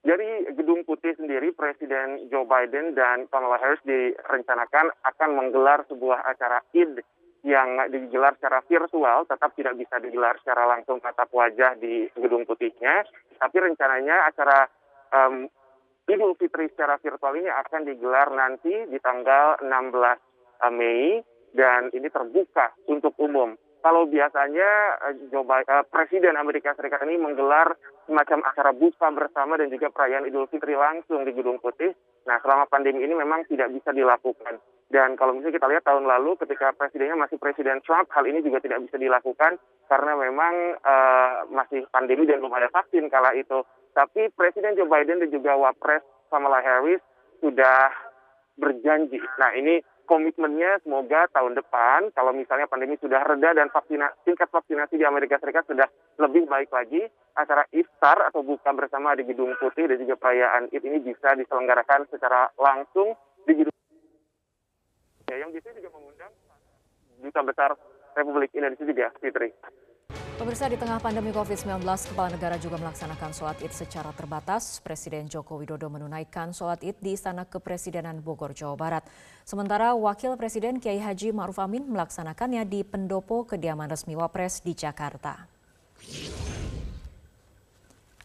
Dari 0.00 0.48
Gedung 0.56 0.80
Putih 0.88 1.12
sendiri, 1.20 1.52
Presiden 1.52 2.32
Joe 2.32 2.48
Biden 2.48 2.96
dan 2.96 3.28
Kamala 3.28 3.60
Harris 3.60 3.84
direncanakan 3.84 4.96
akan 5.04 5.30
menggelar 5.36 5.84
sebuah 5.92 6.24
acara 6.24 6.64
Id 6.72 7.04
yang 7.40 7.88
digelar 7.88 8.36
secara 8.36 8.60
virtual 8.68 9.24
tetap 9.24 9.56
tidak 9.56 9.74
bisa 9.80 9.96
digelar 9.96 10.36
secara 10.44 10.68
langsung 10.68 11.00
tatap 11.00 11.32
wajah 11.32 11.76
di 11.80 12.04
gedung 12.12 12.44
putihnya, 12.44 13.04
tapi 13.40 13.56
rencananya 13.64 14.28
acara 14.28 14.68
um, 15.12 15.48
Idul 16.10 16.34
Fitri 16.34 16.66
secara 16.74 16.98
virtual 16.98 17.38
ini 17.38 17.46
akan 17.46 17.86
digelar 17.86 18.34
nanti 18.34 18.72
di 18.90 18.98
tanggal 18.98 19.62
16 19.62 20.74
Mei 20.74 21.22
dan 21.54 21.88
ini 21.94 22.08
terbuka 22.10 22.74
untuk 22.90 23.14
umum. 23.22 23.54
Kalau 23.80 24.04
biasanya 24.04 25.00
Biden, 25.32 25.72
uh, 25.72 25.84
Presiden 25.88 26.36
Amerika 26.36 26.76
Serikat 26.76 27.00
ini 27.08 27.16
menggelar 27.16 27.72
semacam 28.04 28.44
acara 28.44 28.76
buka 28.76 29.08
bersama 29.08 29.56
dan 29.56 29.72
juga 29.72 29.88
perayaan 29.88 30.28
Idul 30.28 30.50
Fitri 30.52 30.76
langsung 30.76 31.24
di 31.24 31.32
Gedung 31.32 31.62
Putih. 31.62 31.94
Nah, 32.28 32.36
selama 32.44 32.68
pandemi 32.68 33.00
ini 33.00 33.16
memang 33.16 33.48
tidak 33.48 33.72
bisa 33.72 33.94
dilakukan. 33.96 34.60
Dan 34.90 35.14
kalau 35.14 35.38
misalnya 35.38 35.54
kita 35.54 35.70
lihat 35.70 35.86
tahun 35.86 36.02
lalu 36.02 36.34
ketika 36.42 36.74
presidennya 36.74 37.14
masih 37.14 37.38
Presiden 37.38 37.78
Trump, 37.86 38.10
hal 38.10 38.26
ini 38.26 38.42
juga 38.42 38.58
tidak 38.58 38.82
bisa 38.90 38.98
dilakukan 38.98 39.62
karena 39.86 40.12
memang 40.18 40.54
uh, 40.82 41.46
masih 41.46 41.86
pandemi 41.94 42.26
dan 42.26 42.42
belum 42.42 42.58
ada 42.58 42.66
vaksin 42.74 43.06
kala 43.06 43.30
itu. 43.38 43.62
Tapi 43.94 44.34
Presiden 44.34 44.74
Joe 44.74 44.90
Biden 44.90 45.22
dan 45.22 45.30
juga 45.30 45.54
Wapres 45.54 46.02
Kamala 46.26 46.58
Harris 46.58 46.98
sudah 47.38 47.94
berjanji. 48.58 49.22
Nah 49.38 49.54
ini 49.54 49.78
komitmennya 50.10 50.82
semoga 50.82 51.30
tahun 51.30 51.54
depan 51.54 52.10
kalau 52.10 52.34
misalnya 52.34 52.66
pandemi 52.66 52.98
sudah 52.98 53.22
reda 53.22 53.54
dan 53.54 53.70
vaksina, 53.70 54.10
tingkat 54.26 54.50
vaksinasi 54.50 54.98
di 54.98 55.06
Amerika 55.06 55.38
Serikat 55.38 55.70
sudah 55.70 55.86
lebih 56.18 56.50
baik 56.50 56.74
lagi, 56.74 57.06
acara 57.38 57.62
iftar 57.70 58.26
atau 58.26 58.42
buka 58.42 58.74
bersama 58.74 59.14
di 59.14 59.22
Gedung 59.22 59.54
Putih 59.62 59.86
dan 59.86 60.02
juga 60.02 60.18
perayaan 60.18 60.66
Id 60.74 60.82
ini 60.82 60.98
bisa 60.98 61.38
diselenggarakan 61.38 62.10
secara 62.10 62.50
langsung 62.58 63.14
di 63.46 63.54
Gedung 63.54 63.79
Ya, 65.30 65.46
yang 65.46 65.54
sini 65.54 65.78
juga 65.78 65.94
mengundang 65.94 66.32
Duta 67.22 67.40
Besar 67.46 67.70
Republik 68.18 68.50
Indonesia 68.50 68.82
juga, 68.82 69.14
Fitri. 69.22 69.54
Pemirsa 70.34 70.66
di 70.66 70.74
tengah 70.74 70.98
pandemi 70.98 71.30
COVID-19, 71.30 71.86
Kepala 71.86 72.34
Negara 72.34 72.58
juga 72.58 72.82
melaksanakan 72.82 73.30
sholat 73.30 73.62
id 73.62 73.70
secara 73.70 74.10
terbatas. 74.10 74.82
Presiden 74.82 75.30
Joko 75.30 75.62
Widodo 75.62 75.86
menunaikan 75.86 76.50
sholat 76.50 76.82
id 76.82 76.98
di 76.98 77.14
Istana 77.14 77.46
Kepresidenan 77.46 78.24
Bogor, 78.26 78.50
Jawa 78.56 78.74
Barat. 78.74 79.04
Sementara 79.46 79.94
Wakil 79.94 80.34
Presiden 80.34 80.82
Kiai 80.82 80.98
Haji 80.98 81.30
Ma'ruf 81.30 81.62
Amin 81.62 81.86
melaksanakannya 81.86 82.66
di 82.66 82.82
pendopo 82.82 83.46
kediaman 83.46 83.86
resmi 83.86 84.18
Wapres 84.18 84.66
di 84.66 84.74
Jakarta. 84.74 85.46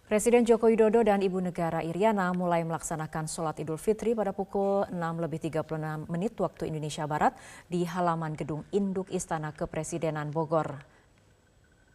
Presiden 0.05 0.45
Joko 0.45 0.69
Widodo 0.69 1.01
dan 1.01 1.25
Ibu 1.25 1.41
Negara 1.41 1.81
Iriana 1.81 2.29
mulai 2.29 2.61
melaksanakan 2.61 3.25
sholat 3.25 3.57
Idul 3.57 3.81
Fitri 3.81 4.13
pada 4.13 4.37
pukul 4.37 4.85
6 4.93 5.01
lebih 5.01 5.41
36 5.49 6.05
menit 6.13 6.37
waktu 6.37 6.69
Indonesia 6.69 7.09
Barat 7.09 7.33
di 7.65 7.81
halaman 7.89 8.37
gedung 8.37 8.61
Induk 8.69 9.09
Istana 9.09 9.49
Kepresidenan 9.49 10.29
Bogor. 10.29 10.77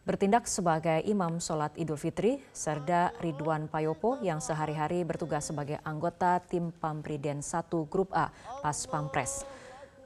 Bertindak 0.03 0.43
sebagai 0.51 0.99
imam 1.07 1.39
sholat 1.39 1.71
Idul 1.79 1.95
Fitri, 1.95 2.43
Serda 2.51 3.15
Ridwan 3.23 3.71
Payopo 3.71 4.19
yang 4.19 4.43
sehari-hari 4.43 5.07
bertugas 5.07 5.47
sebagai 5.47 5.79
anggota 5.87 6.43
tim 6.43 6.75
Pampriden 6.75 7.39
1 7.39 7.63
Grup 7.87 8.11
A 8.11 8.27
Pas 8.59 8.91
Pampres. 8.91 9.60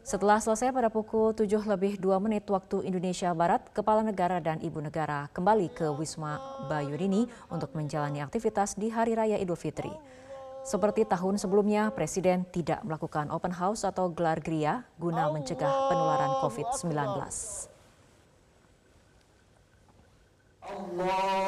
Setelah 0.06 0.38
selesai 0.38 0.70
pada 0.70 0.94
pukul 0.94 1.34
7 1.34 1.66
lebih 1.66 1.98
2 1.98 2.22
menit 2.22 2.46
waktu 2.46 2.86
Indonesia 2.86 3.34
Barat, 3.34 3.66
Kepala 3.74 4.06
Negara 4.06 4.38
dan 4.38 4.62
Ibu 4.62 4.78
Negara 4.78 5.34
kembali 5.34 5.74
ke 5.74 5.90
Wisma 5.98 6.38
Bayudini 6.70 7.26
untuk 7.50 7.74
menjalani 7.74 8.22
aktivitas 8.22 8.78
di 8.78 8.94
Hari 8.94 9.18
Raya 9.18 9.42
Idul 9.42 9.58
Fitri. 9.58 9.90
Seperti 10.62 11.10
tahun 11.10 11.42
sebelumnya, 11.42 11.90
Presiden 11.90 12.46
tidak 12.54 12.86
melakukan 12.86 13.34
open 13.34 13.50
house 13.50 13.82
atau 13.82 14.14
gelar 14.14 14.38
gria 14.46 14.86
guna 15.02 15.34
mencegah 15.34 15.74
penularan 15.90 16.38
COVID-19. 16.38 16.94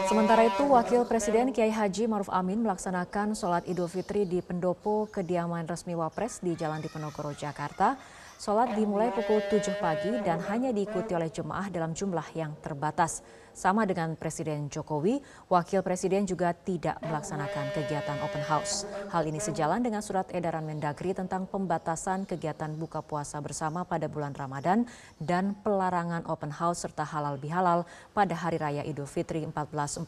Sementara 0.09 0.49
itu, 0.49 0.65
Wakil 0.65 1.05
Presiden 1.05 1.53
Kiai 1.53 1.69
Haji 1.69 2.09
Maruf 2.09 2.33
Amin 2.33 2.65
melaksanakan 2.65 3.37
sholat 3.37 3.69
Idul 3.69 3.85
Fitri 3.85 4.25
di 4.25 4.41
pendopo 4.41 5.05
kediaman 5.13 5.69
resmi 5.69 5.93
Wapres 5.93 6.41
di 6.41 6.57
Jalan 6.57 6.81
Diponegoro, 6.81 7.37
Jakarta 7.37 8.17
Sholat 8.37 8.77
dimulai 8.77 9.09
pukul 9.09 9.41
7 9.49 9.81
pagi 9.81 10.13
dan 10.21 10.37
hanya 10.45 10.69
diikuti 10.69 11.17
oleh 11.17 11.25
jemaah 11.25 11.73
dalam 11.73 11.97
jumlah 11.97 12.37
yang 12.37 12.53
terbatas. 12.61 13.25
Sama 13.49 13.89
dengan 13.89 14.13
Presiden 14.13 14.69
Jokowi, 14.69 15.17
Wakil 15.49 15.81
Presiden 15.81 16.21
juga 16.29 16.53
tidak 16.53 17.01
melaksanakan 17.01 17.73
kegiatan 17.73 18.13
open 18.21 18.45
house. 18.45 18.85
Hal 19.09 19.25
ini 19.25 19.41
sejalan 19.41 19.81
dengan 19.81 20.05
surat 20.05 20.29
edaran 20.29 20.69
Mendagri 20.69 21.17
tentang 21.17 21.49
pembatasan 21.49 22.29
kegiatan 22.29 22.69
buka 22.77 23.01
puasa 23.01 23.41
bersama 23.41 23.81
pada 23.81 24.05
bulan 24.05 24.37
Ramadan 24.37 24.85
dan 25.17 25.57
pelarangan 25.65 26.29
open 26.29 26.53
house 26.53 26.85
serta 26.85 27.09
halal 27.09 27.41
bihalal 27.41 27.89
pada 28.13 28.37
Hari 28.37 28.61
Raya 28.61 28.83
Idul 28.85 29.09
Fitri 29.09 29.41
1442 29.49 30.05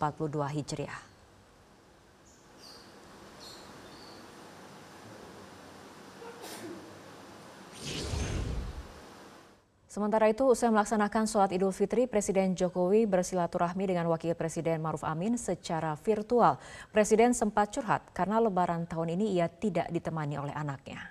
Hijriah. 0.53 1.08
Sementara 9.89 10.29
itu, 10.29 10.45
usai 10.45 10.69
melaksanakan 10.69 11.25
sholat 11.25 11.49
Idul 11.49 11.73
Fitri, 11.73 12.05
Presiden 12.05 12.53
Jokowi 12.53 13.09
bersilaturahmi 13.09 13.89
dengan 13.89 14.05
Wakil 14.13 14.37
Presiden 14.37 14.77
Maruf 14.85 15.01
Amin 15.01 15.33
secara 15.33 15.97
virtual. 15.97 16.61
Presiden 16.93 17.33
sempat 17.33 17.73
curhat 17.73 18.05
karena 18.13 18.37
lebaran 18.37 18.85
tahun 18.85 19.17
ini 19.17 19.33
ia 19.33 19.49
tidak 19.49 19.89
ditemani 19.89 20.37
oleh 20.37 20.53
anaknya. 20.53 21.09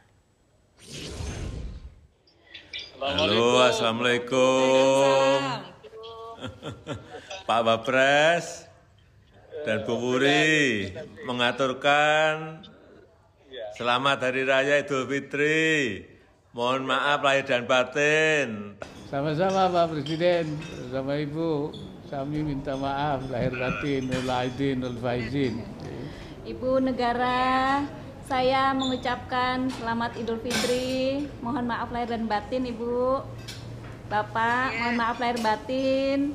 Halo, 3.02 3.66
Assalamualaikum. 3.66 5.42
Pak 7.50 7.60
Wapres 7.66 8.62
dan 9.66 9.82
Bu 9.82 9.98
Wuri 9.98 10.86
mengaturkan 11.26 12.62
selamat 13.74 14.22
Hari 14.22 14.42
Raya 14.46 14.86
Idul 14.86 15.10
Fitri. 15.10 16.17
Mohon 16.56 16.88
maaf 16.88 17.20
lahir 17.20 17.44
dan 17.44 17.68
batin. 17.68 18.72
Sama-sama 19.12 19.68
Pak 19.68 19.92
Presiden, 19.92 20.56
sama 20.88 21.20
Ibu. 21.20 21.76
Kami 22.08 22.40
minta 22.40 22.72
maaf 22.72 23.20
lahir 23.28 23.52
batin, 23.52 24.08
nul 24.08 24.24
aidin, 24.32 24.80
nul 24.80 24.96
faizin. 24.96 25.60
Ibu 26.48 26.80
negara, 26.80 27.84
saya 28.24 28.72
mengucapkan 28.72 29.68
selamat 29.76 30.16
Idul 30.16 30.40
Fitri. 30.40 31.28
Mohon 31.44 31.68
maaf 31.68 31.92
lahir 31.92 32.16
dan 32.16 32.24
batin, 32.24 32.64
Ibu. 32.64 33.20
Bapak, 34.08 34.72
mohon 34.72 34.96
maaf 34.96 35.20
lahir 35.20 35.36
batin. 35.44 36.32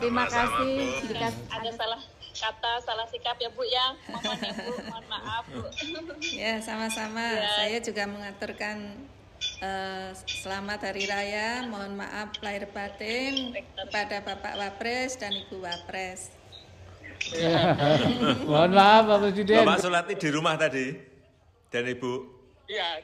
Terima 0.00 0.24
kasih. 0.32 1.04
Jika 1.12 1.28
ada 1.52 1.70
salah 1.76 2.00
kata 2.34 2.82
salah 2.82 3.06
sikap 3.06 3.38
ya 3.38 3.46
Bu 3.54 3.62
ya 3.62 3.94
mohon 4.10 4.38
mohon 4.90 5.06
maaf 5.06 5.46
Bu 5.46 5.62
ya 6.34 6.58
sama-sama 6.58 7.22
ya. 7.22 7.46
saya 7.62 7.78
juga 7.78 8.10
mengaturkan 8.10 9.06
eh, 9.60 10.10
selamat 10.26 10.90
Hari 10.90 11.04
Raya. 11.08 11.48
Mohon 11.68 12.04
maaf 12.04 12.30
lahir 12.40 12.66
batin 12.70 13.54
kepada 13.54 14.20
Bapak 14.24 14.54
Wapres 14.56 15.16
dan 15.20 15.32
Ibu 15.34 15.60
Wapres. 15.62 16.32
Mohon 18.48 18.72
maaf 18.76 19.02
Pak 19.08 19.18
Presiden. 19.28 19.64
Bapak 19.64 19.80
Sulati 19.80 20.14
di 20.16 20.28
rumah 20.32 20.54
tadi 20.56 20.86
dan 21.72 21.84
Ibu. 21.88 22.12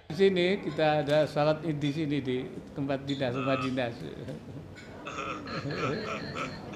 Di 0.09 0.15
sini 0.17 0.57
kita 0.65 1.05
ada 1.05 1.29
salat 1.29 1.61
id 1.69 1.77
di 1.77 1.91
sini 1.93 2.25
di 2.25 2.49
tempat 2.73 3.05
dinas 3.05 3.37
rumah 3.37 3.61
dinas. 3.61 3.93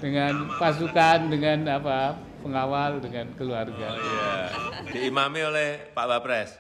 dengan 0.04 0.52
pasukan, 0.60 1.32
dengan 1.32 1.80
apa 1.80 2.20
pengawal, 2.44 3.00
dengan 3.00 3.32
keluarga. 3.40 3.96
Ya, 3.96 4.52
diimami 4.92 5.40
oleh 5.40 5.88
Pak 5.96 6.04
Wapres. 6.04 6.52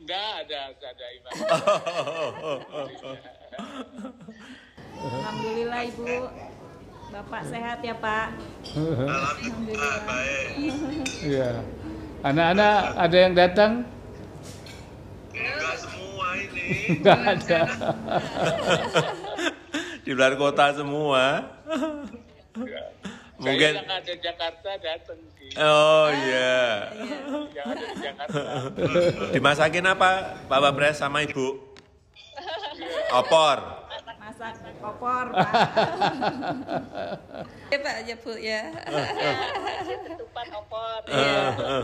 Enggak 0.00 0.48
ada, 0.48 0.72
enggak 0.72 0.96
ada 0.96 1.06
imam. 1.12 1.32
Alhamdulillah 4.96 5.80
Ibu. 5.92 6.08
Bapak 7.12 7.42
sehat 7.48 7.78
ya 7.84 7.94
Pak. 7.96 8.28
Alhamdulillah 8.76 9.96
baik. 10.08 10.46
Iya. 11.22 11.50
Anak-anak 12.24 12.76
ada 12.98 13.16
yang 13.16 13.34
datang? 13.36 13.72
Enggak 15.36 15.76
semua 15.78 16.26
ini. 16.34 16.66
Enggak 16.96 17.20
ada. 17.24 17.60
Di 20.02 20.10
luar 20.14 20.34
kota 20.34 20.74
semua. 20.74 21.24
Mungkin. 23.36 23.72
Saya 23.76 23.84
yang 23.84 23.90
ada 23.92 24.00
di 24.08 24.14
Jakarta 24.24 24.70
datang 24.80 25.20
sih. 25.36 25.50
Oh 25.60 26.08
iya. 26.08 26.88
Yang 27.52 27.66
ada 27.68 27.84
di 27.84 27.96
Jakarta. 28.00 28.40
Dimasakin 29.36 29.84
apa 29.92 30.10
Pak 30.48 30.58
Wapres 30.64 30.96
sama 30.96 31.20
Ibu? 31.24 31.46
Opor. 33.12 33.58
Masak 34.26 34.58
opor 34.82 35.24
Pak. 35.32 35.52
Ya 37.66 37.78
Pak, 37.82 37.96
ya 38.06 38.14
Bu 38.22 38.32
ya. 38.38 38.62
ketupat 40.06 40.46
opor. 40.54 41.00
Iya. 41.10 41.44
Pak. 41.56 41.82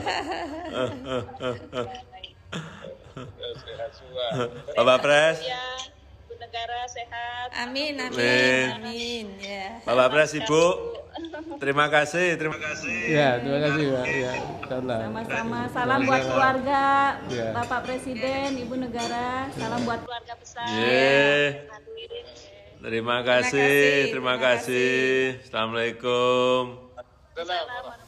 Ya, 5.43 5.65
Bu 5.83 6.02
Negara 6.43 6.81
sehat. 6.91 7.49
Amin, 7.55 7.95
Amin. 8.03 8.19
amin, 8.19 8.67
amin. 8.83 9.27
Ya. 9.39 9.79
Pak 9.87 9.95
Wapres 9.95 10.35
Ibu. 10.35 10.65
Terima 11.63 11.87
kasih, 11.87 12.35
terima 12.35 12.59
kasih. 12.59 12.99
Ya, 13.07 13.39
terima 13.39 13.59
kasih 13.63 13.85
Pak. 13.95 14.07
Ya. 14.11 14.33
Sama-sama. 14.67 15.61
Salam 15.71 16.01
buat 16.03 16.23
keluarga 16.27 16.85
Ya. 17.31 17.55
Bapak 17.55 17.87
Presiden, 17.87 18.59
Ibu 18.59 18.75
Negara. 18.75 19.47
Salam 19.55 19.87
buat 19.87 20.03
Keluarga 20.03 20.35
besar. 20.35 20.67
Ye. 20.67 21.63
Hadirin. 21.71 22.27
Terima 22.83 23.23
kasih, 23.23 24.11
terima 24.11 24.35
kasih. 24.43 25.39
Assalamualaikum. 25.47 26.91
Salam. 27.39 28.02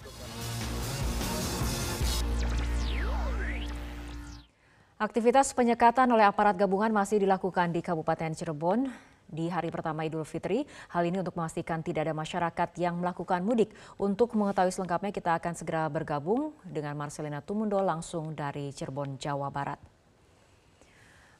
Aktivitas 5.04 5.52
penyekatan 5.52 6.08
oleh 6.16 6.24
aparat 6.24 6.56
gabungan 6.56 6.88
masih 6.88 7.20
dilakukan 7.20 7.68
di 7.68 7.84
Kabupaten 7.84 8.32
Cirebon 8.32 8.88
di 9.28 9.52
hari 9.52 9.68
pertama 9.68 10.00
Idul 10.00 10.24
Fitri. 10.24 10.64
Hal 10.88 11.04
ini 11.04 11.20
untuk 11.20 11.36
memastikan 11.36 11.84
tidak 11.84 12.08
ada 12.08 12.16
masyarakat 12.16 12.72
yang 12.80 12.96
melakukan 12.96 13.44
mudik. 13.44 13.76
Untuk 14.00 14.32
mengetahui 14.32 14.72
selengkapnya 14.72 15.12
kita 15.12 15.36
akan 15.36 15.52
segera 15.60 15.84
bergabung 15.92 16.56
dengan 16.64 16.96
Marcelina 16.96 17.44
Tumundo 17.44 17.84
langsung 17.84 18.32
dari 18.32 18.72
Cirebon, 18.72 19.20
Jawa 19.20 19.52
Barat. 19.52 19.76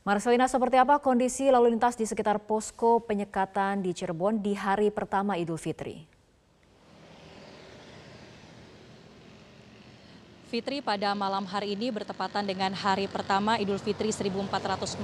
Marcelina, 0.04 0.44
seperti 0.44 0.76
apa 0.76 1.00
kondisi 1.00 1.48
lalu 1.48 1.72
lintas 1.72 1.96
di 1.96 2.04
sekitar 2.04 2.44
posko 2.44 3.00
penyekatan 3.00 3.80
di 3.80 3.96
Cirebon 3.96 4.44
di 4.44 4.52
hari 4.52 4.92
pertama 4.92 5.40
Idul 5.40 5.56
Fitri? 5.56 6.13
Fitri 10.54 10.78
pada 10.78 11.18
malam 11.18 11.42
hari 11.50 11.74
ini 11.74 11.90
bertepatan 11.90 12.46
dengan 12.46 12.70
hari 12.78 13.10
pertama 13.10 13.58
Idul 13.58 13.82
Fitri 13.82 14.14
1442 14.14 15.02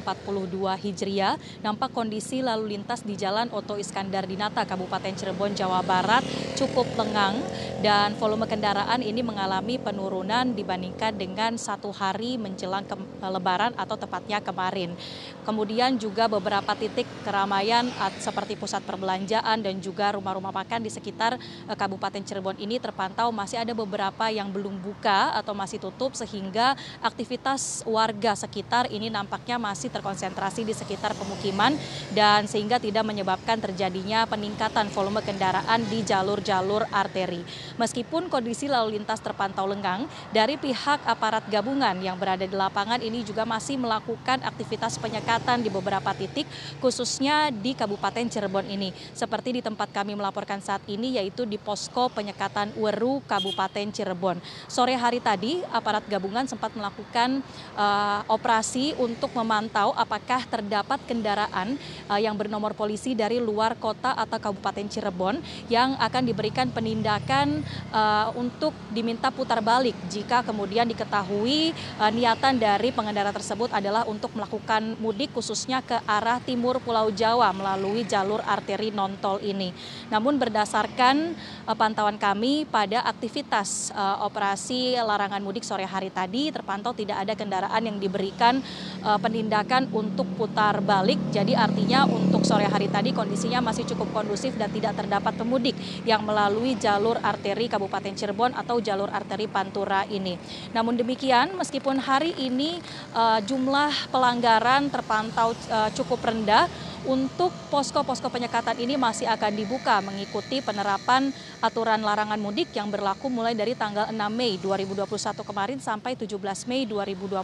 Hijriah. 0.79 1.35
Nampak 1.67 1.91
kondisi 1.91 2.39
lalu 2.39 2.79
lintas 2.79 3.03
di 3.03 3.19
Jalan 3.19 3.51
Oto 3.51 3.75
Iskandar 3.75 4.31
Dinata, 4.31 4.63
Kabupaten 4.63 5.11
Cirebon, 5.11 5.59
Jawa 5.59 5.83
Barat 5.83 6.23
cukup 6.55 6.87
lengang 6.95 7.43
dan 7.83 8.15
volume 8.15 8.47
kendaraan 8.47 9.03
ini 9.03 9.27
mengalami 9.27 9.81
penurunan 9.81 10.55
dibandingkan 10.55 11.19
dengan 11.19 11.59
satu 11.59 11.91
hari 11.91 12.39
menjelang 12.39 12.87
Lebaran 13.19 13.75
atau 13.75 13.99
tepatnya 13.99 14.39
kemarin. 14.39 14.95
Kemudian 15.43 15.99
juga 15.99 16.31
beberapa 16.31 16.79
titik 16.79 17.11
keramaian 17.27 17.91
seperti 18.23 18.55
pusat 18.55 18.87
perbelanjaan 18.87 19.67
dan 19.67 19.83
juga 19.83 20.15
rumah-rumah 20.15 20.55
makan 20.55 20.87
di 20.87 20.95
sekitar 20.95 21.35
eh, 21.41 21.75
Kabupaten 21.75 22.23
Cirebon 22.23 22.55
ini 22.63 22.79
terpantau 22.79 23.35
masih 23.35 23.67
ada 23.67 23.75
beberapa 23.75 24.31
yang 24.31 24.55
belum 24.55 24.79
buka 24.79 25.40
atau 25.41 25.57
masih 25.57 25.81
tutup 25.81 26.13
sehingga 26.13 26.77
aktivitas 27.01 27.83
warga 27.89 28.37
sekitar 28.37 28.93
ini 28.93 29.09
nampaknya 29.09 29.57
masih 29.57 29.89
terkonsentrasi 29.89 30.69
di 30.69 30.77
sekitar 30.77 31.17
pemukiman 31.17 31.73
dan 32.13 32.45
sehingga 32.45 32.77
tidak 32.77 33.03
menyebabkan 33.09 33.57
terjadinya 33.57 34.29
peningkatan 34.29 34.93
volume 34.93 35.25
kendaraan 35.25 35.81
di 35.89 36.05
jalur-jalur 36.05 36.85
arteri. 36.93 37.41
Meskipun 37.81 38.29
kondisi 38.29 38.69
lalu 38.69 39.01
lintas 39.01 39.25
terpantau 39.25 39.65
lengang, 39.65 40.05
dari 40.35 40.61
pihak 40.61 41.01
aparat 41.09 41.49
gabungan 41.49 41.97
yang 42.05 42.21
berada 42.21 42.45
di 42.45 42.53
lapangan 42.53 43.01
ini 43.01 43.25
juga 43.25 43.49
masih 43.49 43.81
melakukan 43.81 44.45
aktivitas 44.45 45.01
penyekatan 45.01 45.65
di 45.65 45.73
beberapa 45.73 46.13
titik 46.13 46.45
khususnya 46.83 47.49
di 47.55 47.73
Kabupaten 47.73 48.27
Cirebon 48.29 48.67
ini. 48.69 48.93
Seperti 49.17 49.57
di 49.57 49.63
tempat 49.65 49.89
kami 49.95 50.13
melaporkan 50.13 50.59
saat 50.61 50.85
ini 50.91 51.17
yaitu 51.17 51.47
di 51.47 51.57
posko 51.57 52.11
penyekatan 52.11 52.75
Weru 52.75 53.23
Kabupaten 53.25 53.89
Cirebon. 53.95 54.43
Sore 54.67 54.99
hari 54.99 55.23
tadi 55.23 55.30
aparat 55.71 56.03
gabungan 56.11 56.47
sempat 56.47 56.75
melakukan 56.75 57.43
uh, 57.79 58.27
operasi 58.27 58.99
untuk 58.99 59.31
memantau 59.35 59.95
apakah 59.95 60.43
terdapat 60.47 60.99
kendaraan 61.07 61.79
uh, 62.11 62.19
yang 62.19 62.35
bernomor 62.35 62.75
polisi 62.75 63.15
dari 63.15 63.39
luar 63.39 63.79
kota 63.79 64.13
atau 64.19 64.39
Kabupaten 64.43 64.87
Cirebon 64.91 65.39
yang 65.71 65.95
akan 66.03 66.23
diberikan 66.27 66.69
penindakan 66.75 67.63
uh, 67.95 68.35
untuk 68.35 68.75
diminta 68.91 69.31
putar 69.31 69.63
balik 69.63 69.95
jika 70.11 70.43
kemudian 70.43 70.89
diketahui 70.91 71.73
niatan 72.11 72.57
dari 72.57 72.91
pengendara 72.91 73.31
tersebut 73.31 73.71
adalah 73.71 74.09
untuk 74.09 74.33
melakukan 74.35 74.97
mudik 74.99 75.31
khususnya 75.37 75.85
ke 75.85 75.95
arah 76.09 76.41
timur 76.43 76.83
Pulau 76.83 77.13
Jawa 77.13 77.53
melalui 77.53 78.03
jalur 78.09 78.41
arteri 78.43 78.91
non-tol 78.91 79.39
ini. 79.45 79.71
Namun 80.09 80.41
berdasarkan 80.41 81.37
pantauan 81.77 82.17
kami 82.17 82.65
pada 82.67 83.05
aktivitas 83.05 83.93
operasi 84.25 84.97
larangan 84.97 85.20
mudik 85.45 85.61
sore 85.67 85.85
hari 85.85 86.09
tadi 86.09 86.49
terpantau 86.49 86.97
tidak 86.97 87.21
ada 87.21 87.37
kendaraan 87.37 87.83
yang 87.85 88.01
diberikan 88.01 88.65
uh, 89.05 89.21
penindakan 89.21 89.93
untuk 89.93 90.25
putar 90.41 90.81
balik. 90.81 91.21
Jadi 91.29 91.53
artinya 91.53 92.09
untuk 92.09 92.47
sore 92.49 92.65
hari 92.65 92.89
tadi 92.89 93.13
kondisinya 93.13 93.61
masih 93.61 93.85
cukup 93.93 94.09
kondusif 94.17 94.57
dan 94.57 94.73
tidak 94.73 94.97
terdapat 94.97 95.37
pemudik 95.37 95.77
yang 96.09 96.25
melalui 96.25 96.79
jalur 96.81 97.21
arteri 97.21 97.69
Kabupaten 97.69 98.17
Cirebon 98.17 98.57
atau 98.57 98.81
jalur 98.81 99.13
arteri 99.13 99.45
Pantura 99.45 100.09
ini. 100.09 100.41
Namun 100.73 100.97
demikian 100.97 101.53
meskipun 101.61 102.01
hari 102.01 102.33
ini 102.41 102.81
uh, 103.13 103.43
jumlah 103.45 104.09
pelanggaran 104.09 104.89
terpantau 104.89 105.53
uh, 105.69 105.93
cukup 105.93 106.25
rendah 106.25 106.71
untuk 107.09 107.49
posko-posko 107.73 108.29
penyekatan 108.29 108.77
ini 108.77 109.01
masih 109.01 109.25
akan 109.31 109.53
dibuka 109.57 110.05
mengikuti 110.05 110.61
penerapan 110.61 111.33
aturan 111.65 112.05
larangan 112.05 112.37
mudik 112.37 112.69
yang 112.77 112.93
berlaku 112.93 113.33
mulai 113.33 113.57
dari 113.57 113.73
tanggal 113.73 114.13
6 114.13 114.17
Mei 114.33 114.61
2021 114.61 115.09
kemarin 115.41 115.79
sampai 115.81 116.13
17 116.19 116.37
Mei 116.69 116.85
2021 116.85 117.41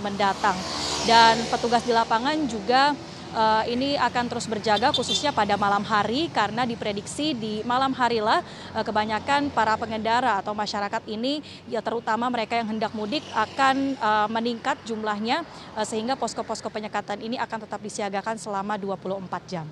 mendatang. 0.00 0.56
Dan 1.04 1.36
petugas 1.52 1.84
di 1.84 1.92
lapangan 1.92 2.36
juga 2.48 2.96
uh, 3.34 3.66
ini 3.66 3.98
akan 3.98 4.30
terus 4.30 4.46
berjaga 4.46 4.94
khususnya 4.94 5.34
pada 5.34 5.58
malam 5.58 5.82
hari 5.82 6.30
karena 6.30 6.62
diprediksi 6.62 7.34
di 7.34 7.60
malam 7.66 7.90
harilah 7.92 8.40
uh, 8.72 8.84
kebanyakan 8.86 9.50
para 9.50 9.74
pengendara 9.74 10.38
atau 10.38 10.54
masyarakat 10.54 11.02
ini 11.10 11.42
ya 11.66 11.82
terutama 11.82 12.30
mereka 12.30 12.54
yang 12.54 12.70
hendak 12.70 12.94
mudik 12.94 13.26
akan 13.34 13.98
uh, 13.98 14.30
meningkat 14.30 14.78
jumlahnya 14.86 15.42
sehingga 15.82 16.14
posko-posko 16.14 16.70
penyekatan 16.70 17.18
ini 17.20 17.36
akan 17.36 17.66
tetap 17.66 17.82
disiagakan 17.82 18.38
selama 18.38 18.78
24 18.78 19.50
jam. 19.50 19.66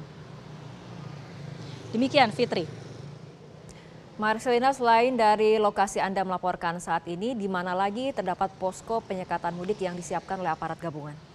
Demikian 1.95 2.35
Fitri. 2.35 2.83
Marcelina, 4.21 4.77
selain 4.77 5.17
dari 5.17 5.57
lokasi 5.57 5.97
Anda 5.97 6.21
melaporkan 6.21 6.77
saat 6.79 7.09
ini, 7.09 7.33
di 7.33 7.49
mana 7.49 7.73
lagi 7.73 8.13
terdapat 8.13 8.53
posko 8.61 9.01
penyekatan 9.01 9.57
mudik 9.57 9.81
yang 9.81 9.97
disiapkan 9.97 10.37
oleh 10.37 10.53
aparat 10.53 10.77
gabungan? 10.77 11.32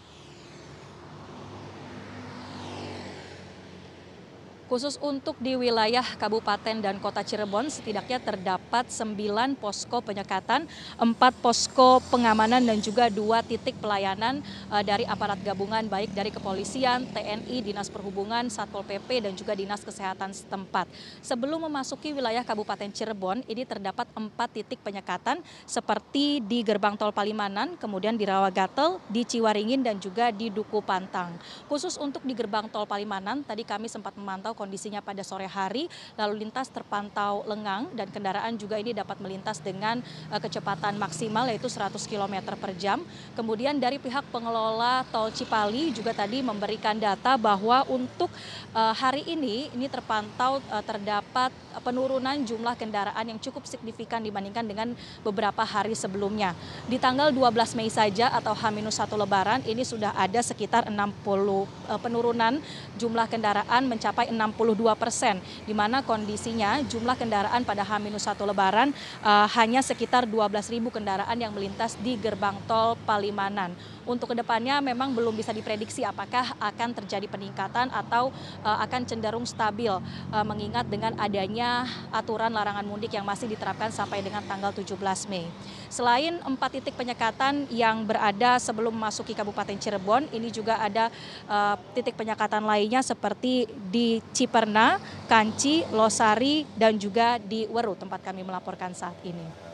Khusus 4.67 4.99
untuk 4.99 5.39
di 5.39 5.55
wilayah 5.55 6.03
Kabupaten 6.03 6.83
dan 6.83 6.99
Kota 6.99 7.23
Cirebon, 7.23 7.71
setidaknya 7.71 8.19
terdapat 8.19 8.91
9 8.91 9.55
posko 9.55 10.03
penyekatan, 10.03 10.67
4 10.99 11.15
posko 11.39 12.03
pengamanan 12.11 12.59
dan 12.59 12.75
juga 12.83 13.07
dua 13.07 13.39
titik 13.39 13.79
pelayanan 13.79 14.43
uh, 14.67 14.83
dari 14.83 15.07
aparat 15.07 15.39
gabungan 15.39 15.87
baik 15.87 16.11
dari 16.11 16.35
kepolisian, 16.35 17.07
TNI, 17.15 17.63
Dinas 17.63 17.87
Perhubungan, 17.87 18.51
Satpol 18.51 18.83
PP 18.83 19.23
dan 19.23 19.39
juga 19.39 19.55
Dinas 19.55 19.87
Kesehatan 19.87 20.35
setempat. 20.35 20.91
Sebelum 21.23 21.63
memasuki 21.71 22.11
wilayah 22.11 22.43
Kabupaten 22.43 22.91
Cirebon, 22.91 23.47
ini 23.47 23.63
terdapat 23.63 24.11
4 24.11 24.35
titik 24.51 24.83
penyekatan 24.83 25.39
seperti 25.63 26.43
di 26.43 26.59
Gerbang 26.67 26.99
Tol 26.99 27.15
Palimanan, 27.15 27.79
kemudian 27.79 28.19
di 28.19 28.27
Rawagatel, 28.27 28.99
di 29.07 29.23
Ciwaringin 29.23 29.79
dan 29.79 29.95
juga 29.95 30.27
di 30.27 30.51
Duku 30.51 30.83
Pantang. 30.83 31.39
Khusus 31.71 31.95
untuk 31.95 32.27
di 32.27 32.35
Gerbang 32.35 32.67
Tol 32.67 32.83
Palimanan, 32.83 33.47
tadi 33.47 33.63
kami 33.63 33.87
sempat 33.87 34.11
memantau 34.19 34.56
kondisinya 34.57 35.05
pada 35.05 35.21
sore 35.21 35.45
hari, 35.45 35.85
lalu 36.17 36.41
lintas 36.41 36.73
terpantau 36.73 37.45
lengang 37.45 37.93
dan 37.93 38.09
kendaraan 38.09 38.57
juga 38.57 38.81
ini 38.81 38.97
dapat 38.97 39.21
melintas 39.21 39.61
dengan 39.61 40.01
uh, 40.33 40.41
kecepatan 40.41 40.97
maksimal 40.97 41.45
yaitu 41.45 41.69
100 41.69 41.93
km 42.09 42.57
per 42.57 42.73
jam. 42.73 43.05
Kemudian 43.37 43.77
dari 43.77 44.01
pihak 44.01 44.25
pengelola 44.33 45.05
tol 45.13 45.29
Cipali 45.29 45.93
juga 45.93 46.17
tadi 46.17 46.41
memberikan 46.41 46.97
data 46.97 47.37
bahwa 47.37 47.85
untuk 47.85 48.33
uh, 48.73 48.93
hari 48.97 49.21
ini 49.29 49.69
ini 49.77 49.85
terpantau 49.85 50.57
uh, 50.73 50.81
terdapat 50.81 51.53
penurunan 51.85 52.41
jumlah 52.41 52.73
kendaraan 52.73 53.25
yang 53.29 53.37
cukup 53.37 53.69
signifikan 53.69 54.23
dibandingkan 54.25 54.65
dengan 54.65 54.87
beberapa 55.21 55.61
hari 55.61 55.93
sebelumnya. 55.93 56.57
Di 56.89 56.97
tanggal 56.97 57.29
12 57.29 57.77
Mei 57.77 57.91
saja 57.91 58.33
atau 58.33 58.57
H-1 58.57 59.11
Lebaran 59.13 59.61
ini 59.67 59.85
sudah 59.85 60.15
ada 60.17 60.41
sekitar 60.41 60.89
60 60.89 60.97
uh, 60.97 61.65
penurunan 62.01 62.57
jumlah 62.97 63.27
kendaraan 63.29 63.85
mencapai 63.85 64.31
62 64.53 64.95
persen, 64.95 65.43
di 65.67 65.73
mana 65.75 65.99
kondisinya 66.05 66.79
jumlah 66.85 67.19
kendaraan 67.19 67.67
pada 67.67 67.83
H-1 67.83 68.39
Lebaran 68.45 68.89
uh, 69.25 69.47
hanya 69.57 69.83
sekitar 69.83 70.23
12 70.23 70.73
ribu 70.73 70.93
kendaraan 70.93 71.35
yang 71.35 71.51
melintas 71.51 71.99
di 71.99 72.15
gerbang 72.15 72.55
tol 72.69 72.95
Palimanan. 73.03 73.75
Untuk 74.07 74.31
ke 74.31 74.35
depannya 74.39 74.79
memang 74.79 75.11
belum 75.11 75.35
bisa 75.35 75.51
diprediksi 75.51 76.07
apakah 76.07 76.55
akan 76.63 76.95
terjadi 76.95 77.27
peningkatan 77.27 77.91
atau 77.91 78.31
uh, 78.63 78.79
akan 78.87 79.03
cenderung 79.03 79.43
stabil, 79.43 79.91
uh, 79.91 80.45
mengingat 80.47 80.87
dengan 80.87 81.11
adanya 81.19 81.83
aturan 82.15 82.55
larangan 82.55 82.87
mudik 82.87 83.11
yang 83.11 83.27
masih 83.27 83.51
diterapkan 83.51 83.91
sampai 83.91 84.23
dengan 84.23 84.39
tanggal 84.47 84.71
17 84.71 84.95
Mei. 85.27 85.43
Selain 85.91 86.39
empat 86.39 86.79
titik 86.79 86.95
penyekatan 86.95 87.67
yang 87.67 88.07
berada 88.07 88.55
sebelum 88.63 88.95
memasuki 88.95 89.35
Kabupaten 89.35 89.75
Cirebon, 89.75 90.31
ini 90.31 90.55
juga 90.55 90.79
ada 90.79 91.11
uh, 91.51 91.75
titik 91.91 92.15
penyekatan 92.15 92.63
lainnya 92.63 93.03
seperti 93.03 93.67
di 93.91 94.23
Ciperna, 94.31 95.03
Kanci, 95.27 95.83
Losari, 95.91 96.63
dan 96.79 96.95
juga 96.95 97.35
di 97.43 97.67
Weru 97.67 97.91
tempat 97.99 98.23
kami 98.23 98.47
melaporkan 98.47 98.95
saat 98.95 99.19
ini. 99.27 99.66